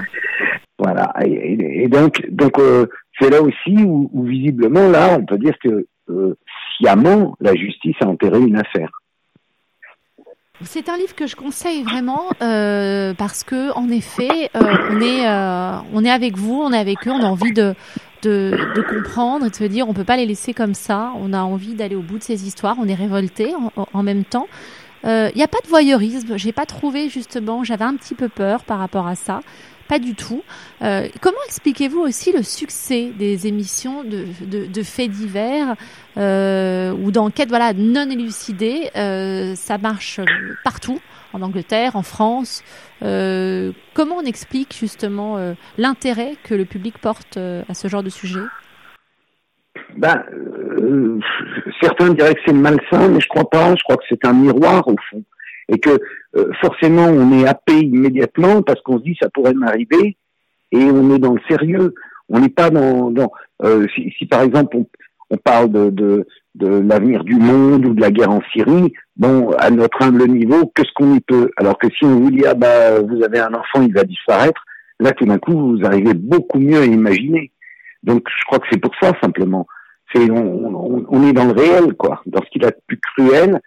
Voilà. 0.80 1.14
Et, 1.24 1.88
donc, 1.88 2.28
donc 2.30 2.58
euh, 2.60 2.88
c'est 3.20 3.30
là 3.30 3.42
aussi 3.42 3.84
où, 3.84 4.10
où, 4.14 4.24
visiblement 4.24 4.90
là, 4.90 5.18
on 5.20 5.26
peut 5.26 5.38
dire 5.38 5.56
que 5.64 5.86
euh, 6.10 6.38
sciemment 6.78 7.36
la 7.40 7.54
justice 7.56 7.96
a 8.02 8.08
enterré 8.08 8.40
une 8.40 8.58
affaire. 8.58 8.90
C'est 10.62 10.90
un 10.90 10.98
livre 10.98 11.14
que 11.14 11.28
je 11.28 11.36
conseille 11.36 11.84
vraiment 11.84 12.24
euh, 12.42 13.14
parce 13.14 13.44
que 13.44 13.72
en 13.74 13.90
effet, 13.90 14.50
euh, 14.56 14.62
on 14.90 15.02
est 15.02 15.28
euh, 15.28 15.78
on 15.94 16.04
est 16.04 16.10
avec 16.10 16.36
vous, 16.36 16.60
on 16.60 16.74
est 16.74 16.80
avec 16.80 17.08
eux, 17.08 17.12
on 17.12 17.22
a 17.22 17.28
envie 17.28 17.54
de 17.54 17.76
de, 18.22 18.58
de 18.76 18.82
comprendre 18.82 19.46
et 19.46 19.50
de 19.50 19.56
se 19.56 19.64
dire 19.64 19.88
on 19.88 19.94
peut 19.94 20.04
pas 20.04 20.18
les 20.18 20.26
laisser 20.26 20.54
comme 20.54 20.74
ça. 20.74 21.12
On 21.20 21.34
a 21.34 21.42
envie 21.42 21.74
d'aller 21.74 21.96
au 21.96 22.02
bout 22.02 22.18
de 22.18 22.24
ces 22.24 22.48
histoires. 22.48 22.76
On 22.80 22.88
est 22.88 22.96
révolté 22.96 23.54
en, 23.56 23.88
en, 23.94 24.04
même 24.04 24.24
temps. 24.24 24.48
Il 25.04 25.10
euh, 25.10 25.30
n'y 25.36 25.44
a 25.44 25.48
pas 25.48 25.60
de 25.64 25.68
voyeurisme. 25.68 26.38
J'ai 26.38 26.52
pas 26.52 26.66
trouvé 26.66 27.10
justement. 27.10 27.64
J'avais 27.64 27.86
un 27.86 27.96
petit 27.96 28.16
peu 28.16 28.30
peur 28.30 28.64
par 28.64 28.80
rapport 28.80 29.08
à 29.08 29.16
ça. 29.16 29.42
Pas 29.88 30.00
du 30.00 30.16
tout. 30.16 30.44
Euh, 30.82 31.08
comment 31.22 31.38
expliquez-vous 31.46 32.00
aussi 32.00 32.34
le 32.34 32.44
succès 32.44 33.12
des 33.18 33.48
émissions 33.48 34.04
de, 34.04 34.26
de, 34.46 34.66
de 34.66 34.84
faits 34.84 35.10
divers 35.12 35.76
euh, 36.18 36.92
ou 36.92 37.12
d'enquêtes 37.12 37.50
voilà, 37.50 37.74
non 37.74 38.10
élucidées? 38.10 38.90
Euh, 38.98 39.56
Ça 39.56 39.78
marche 39.78 40.20
partout, 40.66 41.00
en 41.34 41.42
Angleterre, 41.42 41.96
en 41.96 42.04
France. 42.04 42.64
Euh, 43.04 43.72
comment 43.94 44.16
on 44.16 44.26
explique 44.26 44.76
justement 44.78 45.38
euh, 45.38 45.54
l'intérêt 45.78 46.34
que 46.44 46.56
le 46.56 46.66
public 46.66 46.98
porte 47.00 47.38
euh, 47.38 47.64
à 47.70 47.74
ce 47.74 47.88
genre 47.88 48.04
de 48.04 48.10
sujet? 48.10 48.42
Ben, 49.96 50.24
certains 51.82 52.10
diraient 52.10 52.36
que 52.36 52.42
c'est 52.46 52.54
malsain, 52.54 53.10
mais 53.10 53.20
je 53.20 53.28
crois 53.28 53.50
pas. 53.50 53.76
Je 53.76 53.84
crois 53.84 53.98
que 53.98 54.04
c'est 54.10 54.26
un 54.26 54.34
miroir 54.34 54.88
au 54.88 54.96
fond 55.10 55.24
et 55.70 55.80
que 55.80 56.00
forcément 56.62 57.08
on 57.08 57.38
est 57.38 57.46
happé 57.46 57.74
immédiatement 57.74 58.62
parce 58.62 58.82
qu'on 58.82 59.00
se 59.00 59.04
dit 59.04 59.18
ça 59.20 59.30
pourrait 59.30 59.54
m'arriver 59.54 60.16
et 60.72 60.84
on 60.84 61.14
est 61.14 61.20
dans 61.20 61.34
le 61.34 61.42
sérieux. 61.50 61.94
On 62.30 62.40
n'est 62.40 62.50
pas 62.50 62.70
dans, 62.70 63.12
si, 63.96 64.26
par 64.28 64.44
exemple 64.44 64.78
on, 64.78 64.86
on 65.30 65.38
parle 65.38 65.72
de, 65.72 65.90
de, 65.90 66.28
de 66.58 66.68
l'avenir 66.68 67.24
du 67.24 67.36
monde 67.36 67.86
ou 67.86 67.94
de 67.94 68.02
la 68.02 68.12
guerre 68.12 68.32
en 68.32 68.42
Syrie, 68.52 68.94
bon, 69.16 69.52
à 69.60 69.70
notre 69.70 70.02
humble 70.02 70.28
niveau, 70.28 70.72
qu'est-ce 70.76 70.92
qu'on 70.96 71.16
y 71.16 71.20
peut? 71.22 71.50
Alors 71.58 71.78
que 71.78 71.88
si 71.90 72.06
on 72.06 72.20
vous 72.20 72.32
dit 72.32 72.46
ah 72.46 72.54
bah 72.54 73.00
vous 73.02 73.24
avez 73.24 73.40
un 73.40 73.54
enfant, 73.54 73.82
il 73.82 73.94
va 73.94 74.04
disparaître, 74.04 74.64
là 75.00 75.12
tout 75.12 75.26
d'un 75.26 75.38
coup 75.38 75.54
vous 75.54 75.86
arrivez 75.86 76.14
beaucoup 76.14 76.60
mieux 76.60 76.80
à 76.80 76.86
imaginer. 76.86 77.52
Donc 78.04 78.24
je 78.28 78.46
crois 78.46 78.60
que 78.60 78.68
c'est 78.72 78.82
pour 78.82 78.94
ça 79.02 79.14
simplement. 79.22 79.68
C'est 80.14 80.30
on, 80.32 81.28
est 81.28 81.34
dans 81.34 81.46
le 81.46 81.52
réel 81.52 81.94
quoi, 81.94 82.22
dans 82.26 82.42
ce 82.42 82.50
qu'il 82.50 82.66
a 82.66 82.72
de 82.72 82.80
plus 82.88 83.00
cruel 83.00 83.60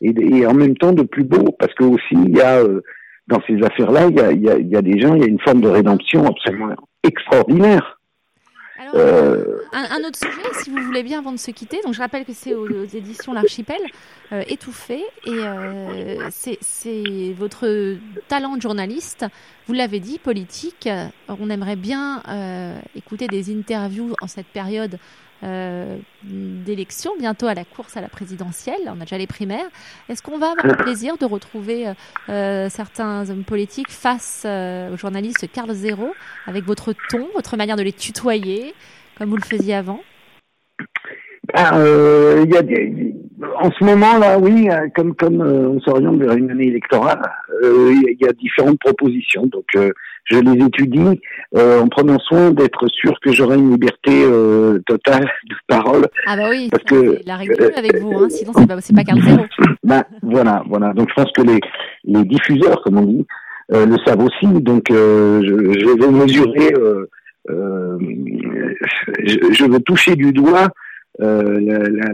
et, 0.00 0.46
en 0.46 0.54
même 0.54 0.76
temps 0.76 0.92
de 0.92 1.02
plus 1.02 1.24
beau, 1.24 1.54
parce 1.58 1.74
que 1.74 1.84
aussi 1.84 2.14
il 2.14 2.36
y 2.36 2.40
a 2.40 2.58
euh, 2.60 2.82
dans 3.26 3.40
ces 3.46 3.60
affaires-là, 3.62 4.08
y, 4.08 4.20
a, 4.20 4.30
il 4.30 4.68
y 4.68 4.76
a 4.76 4.82
des 4.82 5.00
gens, 5.00 5.14
il 5.14 5.20
y 5.20 5.24
a 5.24 5.28
une 5.28 5.40
forme 5.40 5.60
de 5.60 5.68
rédemption 5.68 6.24
absolument 6.24 6.74
extraordinaire. 7.04 7.97
Alors, 8.78 8.94
euh... 8.94 9.58
un, 9.72 9.84
un, 9.90 10.06
autre 10.06 10.18
sujet, 10.18 10.62
si 10.62 10.70
vous 10.70 10.80
voulez 10.80 11.02
bien, 11.02 11.18
avant 11.18 11.32
de 11.32 11.36
se 11.36 11.50
quitter. 11.50 11.80
Donc, 11.82 11.94
je 11.94 11.98
rappelle 11.98 12.24
que 12.24 12.32
c'est 12.32 12.54
aux, 12.54 12.64
aux, 12.64 12.84
éditions 12.84 13.32
L'Archipel, 13.32 13.80
euh, 14.32 14.44
étouffé, 14.46 15.02
et 15.26 15.30
euh, 15.30 16.28
c'est 16.30 17.34
votre 17.36 17.96
talent 18.28 18.56
de 18.56 18.62
journaliste. 18.62 19.26
Vous 19.66 19.74
l'avez 19.74 19.98
dit, 19.98 20.18
politique. 20.18 20.88
On 21.28 21.50
aimerait 21.50 21.76
bien 21.76 22.22
euh, 22.28 22.78
écouter 22.94 23.26
des 23.26 23.52
interviews 23.52 24.14
en 24.22 24.28
cette 24.28 24.46
période 24.46 24.98
d'élection, 26.22 27.12
bientôt 27.18 27.46
à 27.46 27.54
la 27.54 27.64
course 27.64 27.96
à 27.96 28.00
la 28.00 28.08
présidentielle. 28.08 28.80
On 28.86 29.00
a 29.00 29.04
déjà 29.04 29.18
les 29.18 29.26
primaires. 29.26 29.68
Est-ce 30.08 30.22
qu'on 30.22 30.38
va 30.38 30.50
avoir 30.50 30.66
le 30.66 30.76
plaisir 30.76 31.16
de 31.16 31.24
retrouver 31.24 31.92
euh, 32.28 32.68
certains 32.68 33.30
hommes 33.30 33.44
politiques 33.44 33.90
face 33.90 34.42
euh, 34.44 34.92
au 34.92 34.96
journaliste 34.96 35.50
Carl 35.52 35.72
Zéro 35.72 36.14
avec 36.46 36.64
votre 36.64 36.94
ton, 37.08 37.28
votre 37.34 37.56
manière 37.56 37.76
de 37.76 37.82
les 37.82 37.92
tutoyer, 37.92 38.74
comme 39.16 39.30
vous 39.30 39.36
le 39.36 39.42
faisiez 39.42 39.74
avant? 39.74 40.00
Ah, 41.54 41.78
euh, 41.78 42.44
y 42.48 42.56
a 42.56 42.62
des, 42.62 43.14
en 43.60 43.70
ce 43.70 43.84
moment 43.84 44.18
là, 44.18 44.38
oui, 44.38 44.68
euh, 44.70 44.88
comme 44.94 45.14
comme 45.14 45.40
euh, 45.40 45.68
on 45.68 45.80
s'oriente 45.80 46.18
vers 46.18 46.36
une 46.36 46.50
année 46.50 46.66
électorale, 46.66 47.20
euh, 47.62 47.92
il 47.92 48.16
y, 48.20 48.28
a 48.28 48.32
différentes 48.32 48.78
propositions. 48.78 49.46
Donc 49.46 49.66
je 49.74 50.38
les 50.38 50.64
étudie 50.64 51.20
en 51.56 51.88
prenant 51.88 52.18
soin 52.18 52.50
d'être 52.50 52.86
sûr 52.88 53.18
que 53.20 53.32
j'aurai 53.32 53.56
une 53.56 53.70
liberté 53.72 54.24
totale 54.86 55.30
de 55.48 55.54
parole. 55.66 56.06
Ah 56.26 56.36
bah 56.36 56.48
oui, 56.50 56.68
parce 56.70 56.84
que 56.84 57.18
la 57.26 57.36
règle 57.36 57.72
avec 57.76 57.98
vous, 57.98 58.12
hein, 58.12 58.28
sinon 58.28 58.52
c'est 58.56 58.66
pas 58.66 58.80
c'est 58.80 58.94
pas 58.94 59.04
Carl 59.04 59.20
Zéro. 59.22 59.44
Ben 59.84 60.04
voilà, 60.22 60.62
voilà. 60.68 60.92
Donc 60.92 61.08
je 61.08 61.14
pense 61.14 61.32
que 61.32 61.42
les 61.42 61.60
les 62.04 62.24
diffuseurs, 62.24 62.82
comme 62.82 62.98
on 62.98 63.06
dit, 63.06 63.26
le 63.70 63.96
savent 64.04 64.22
aussi. 64.22 64.46
Donc 64.46 64.84
je, 64.90 65.42
je 65.42 65.98
vais 65.98 66.10
mesurer. 66.10 66.74
Je, 69.24 69.52
je 69.52 69.64
veux 69.64 69.80
toucher 69.80 70.14
du 70.14 70.32
doigt 70.32 70.68
euh, 71.20 71.60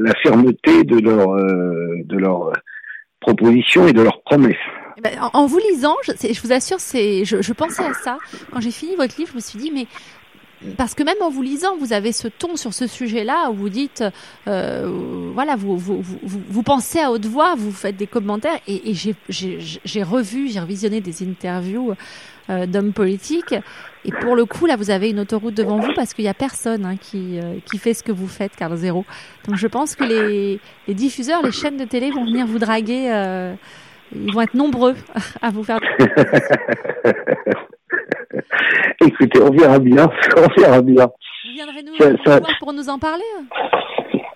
la, 0.00 0.14
fermeté 0.22 0.84
de 0.84 0.98
leur 0.98 1.34
euh, 1.34 2.02
de 2.04 2.16
leur 2.16 2.52
propositions 3.20 3.86
et 3.86 3.92
de 3.92 4.02
leurs 4.02 4.22
promesses. 4.22 4.56
Eh 4.96 5.00
ben, 5.00 5.12
en, 5.32 5.46
vous 5.46 5.58
lisant, 5.58 5.96
je, 6.04 6.40
vous 6.40 6.52
assure, 6.52 6.78
c'est, 6.78 7.24
je, 7.24 7.52
pensais 7.52 7.84
à 7.84 7.94
ça. 7.94 8.18
Quand 8.52 8.60
j'ai 8.60 8.70
fini 8.70 8.94
votre 8.96 9.16
livre, 9.18 9.30
je 9.32 9.36
me 9.36 9.40
suis 9.40 9.58
dit, 9.58 9.70
mais 9.72 9.86
parce 10.76 10.94
que 10.94 11.02
même 11.02 11.16
en 11.20 11.30
vous 11.30 11.42
lisant, 11.42 11.76
vous 11.76 11.92
avez 11.92 12.12
ce 12.12 12.28
ton 12.28 12.56
sur 12.56 12.72
ce 12.72 12.86
sujet-là 12.86 13.50
où 13.50 13.54
vous 13.54 13.68
dites, 13.68 14.04
euh, 14.48 15.30
voilà, 15.34 15.56
vous, 15.56 15.76
vous, 15.76 16.00
vous, 16.00 16.18
vous, 16.22 16.62
pensez 16.62 17.00
à 17.00 17.10
haute 17.10 17.26
voix, 17.26 17.54
vous 17.56 17.72
faites 17.72 17.96
des 17.96 18.06
commentaires, 18.06 18.58
et, 18.66 18.90
et 18.90 18.94
j'ai 18.94 20.02
revu, 20.02 20.48
j'ai 20.48 20.60
revisionné 20.60 21.00
des 21.00 21.22
interviews 21.22 21.94
euh, 22.50 22.66
d'hommes 22.66 22.92
politiques, 22.92 23.54
et 24.04 24.12
pour 24.12 24.36
le 24.36 24.44
coup, 24.44 24.66
là, 24.66 24.76
vous 24.76 24.90
avez 24.90 25.10
une 25.10 25.20
autoroute 25.20 25.54
devant 25.54 25.78
vous 25.78 25.92
parce 25.94 26.12
qu'il 26.12 26.24
n'y 26.24 26.28
a 26.28 26.34
personne 26.34 26.84
hein, 26.84 26.96
qui, 27.00 27.38
euh, 27.38 27.56
qui 27.64 27.78
fait 27.78 27.94
ce 27.94 28.02
que 28.02 28.12
vous 28.12 28.28
faites, 28.28 28.54
Carl 28.54 28.76
Zéro. 28.76 29.06
Donc 29.46 29.56
je 29.56 29.66
pense 29.66 29.96
que 29.96 30.04
les, 30.04 30.60
les 30.86 30.94
diffuseurs, 30.94 31.42
les 31.42 31.52
chaînes 31.52 31.78
de 31.78 31.84
télé 31.84 32.10
vont 32.10 32.24
venir 32.24 32.46
vous 32.46 32.58
draguer. 32.58 33.10
Euh, 33.10 33.54
ils 34.14 34.32
vont 34.32 34.42
être 34.42 34.54
nombreux 34.54 34.94
à 35.42 35.50
vous 35.50 35.64
faire. 35.64 35.80
Écoutez, 39.00 39.40
on 39.40 39.50
verra 39.50 39.78
bien. 39.78 40.08
On 40.36 40.60
verra 40.60 40.82
bien. 40.82 41.06
Vous 41.06 41.52
viendrez 41.52 41.82
nous 41.82 42.16
ça, 42.24 42.40
pour 42.58 42.72
nous 42.72 42.88
en 42.88 42.98
parler 42.98 43.22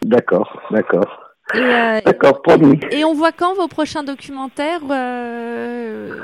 D'accord, 0.03 0.61
d'accord. 0.71 1.29
Euh, 1.55 2.01
d'accord, 2.05 2.43
promis. 2.43 2.79
Et 2.91 3.05
on 3.05 3.15
voit 3.15 3.33
quand 3.33 3.55
vos 3.55 3.69
prochains 3.69 4.03
documentaires 4.03 4.81
euh, 4.91 6.15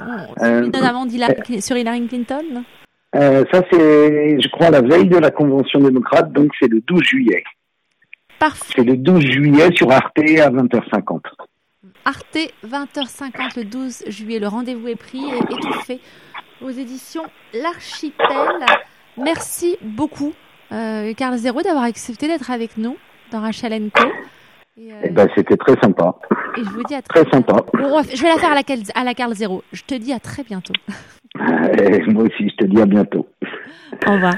euh, 0.42 0.60
notamment 0.60 1.06
sur 1.60 1.76
Hillary 1.76 2.06
Clinton? 2.06 2.64
Euh, 3.16 3.44
Ça, 3.50 3.62
c'est, 3.70 4.40
je 4.40 4.48
crois, 4.48 4.70
la 4.70 4.82
veille 4.82 5.08
de 5.08 5.16
la 5.16 5.30
Convention 5.30 5.80
démocrate, 5.80 6.32
donc 6.32 6.50
c'est 6.60 6.68
le 6.68 6.80
12 6.80 7.02
juillet. 7.02 7.42
Parfait. 8.38 8.74
C'est 8.76 8.84
le 8.84 8.96
12 8.96 9.20
juillet 9.20 9.68
sur 9.74 9.90
Arte 9.90 10.18
à 10.18 10.50
20h50. 10.50 11.20
Arte, 12.04 12.38
20h50 12.66 13.58
le 13.58 13.64
12 13.64 14.04
juillet. 14.08 14.38
Le 14.38 14.48
rendez-vous 14.48 14.88
est 14.88 14.96
pris 14.96 15.22
et 15.24 15.38
étouffé 15.38 16.00
aux 16.64 16.70
éditions 16.70 17.24
L'Archipel. 17.52 18.64
Merci 19.16 19.76
beaucoup, 19.82 20.32
euh, 20.72 21.12
Carl 21.14 21.36
Zéro, 21.36 21.62
d'avoir 21.62 21.84
accepté 21.84 22.26
d'être 22.26 22.50
avec 22.50 22.76
nous 22.76 22.96
dans 23.30 23.40
Rachel 23.40 23.90
Co. 23.94 24.08
Et, 24.76 24.92
euh, 24.92 24.96
eh 25.04 25.10
ben, 25.10 25.28
c'était 25.36 25.56
très 25.56 25.80
sympa. 25.80 26.16
Et 26.56 26.64
je 26.64 26.70
vous 26.70 26.82
dis 26.84 26.94
à 26.94 27.02
très, 27.02 27.22
très 27.24 27.30
sympa. 27.30 27.64
je 27.72 28.22
vais 28.22 28.28
la 28.28 28.38
faire 28.38 28.50
à 28.50 28.54
la, 28.54 28.62
à 28.94 29.04
la 29.04 29.14
Carl 29.14 29.32
Zéro. 29.34 29.62
Je 29.72 29.82
te 29.82 29.94
dis 29.94 30.12
à 30.12 30.18
très 30.18 30.42
bientôt. 30.42 30.72
moi 32.08 32.24
aussi, 32.24 32.48
je 32.48 32.56
te 32.56 32.64
dis 32.64 32.80
à 32.80 32.86
bientôt. 32.86 33.28
Au 34.06 34.12
revoir. 34.12 34.34